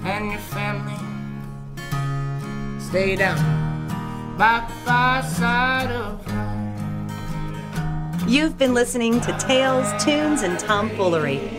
[0.04, 0.96] and your family.
[2.80, 3.38] Stay down
[4.38, 6.50] by the fireside of life.
[8.28, 11.59] You've been listening to Tales, Tunes, and Tomfoolery,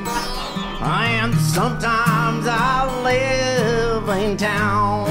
[0.83, 5.07] and sometimes I live in town.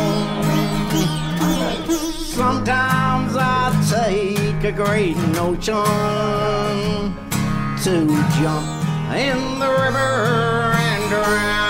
[1.89, 5.85] Sometimes I take a great notion
[7.85, 8.07] to
[8.41, 8.67] jump
[9.15, 11.70] in the river and drown.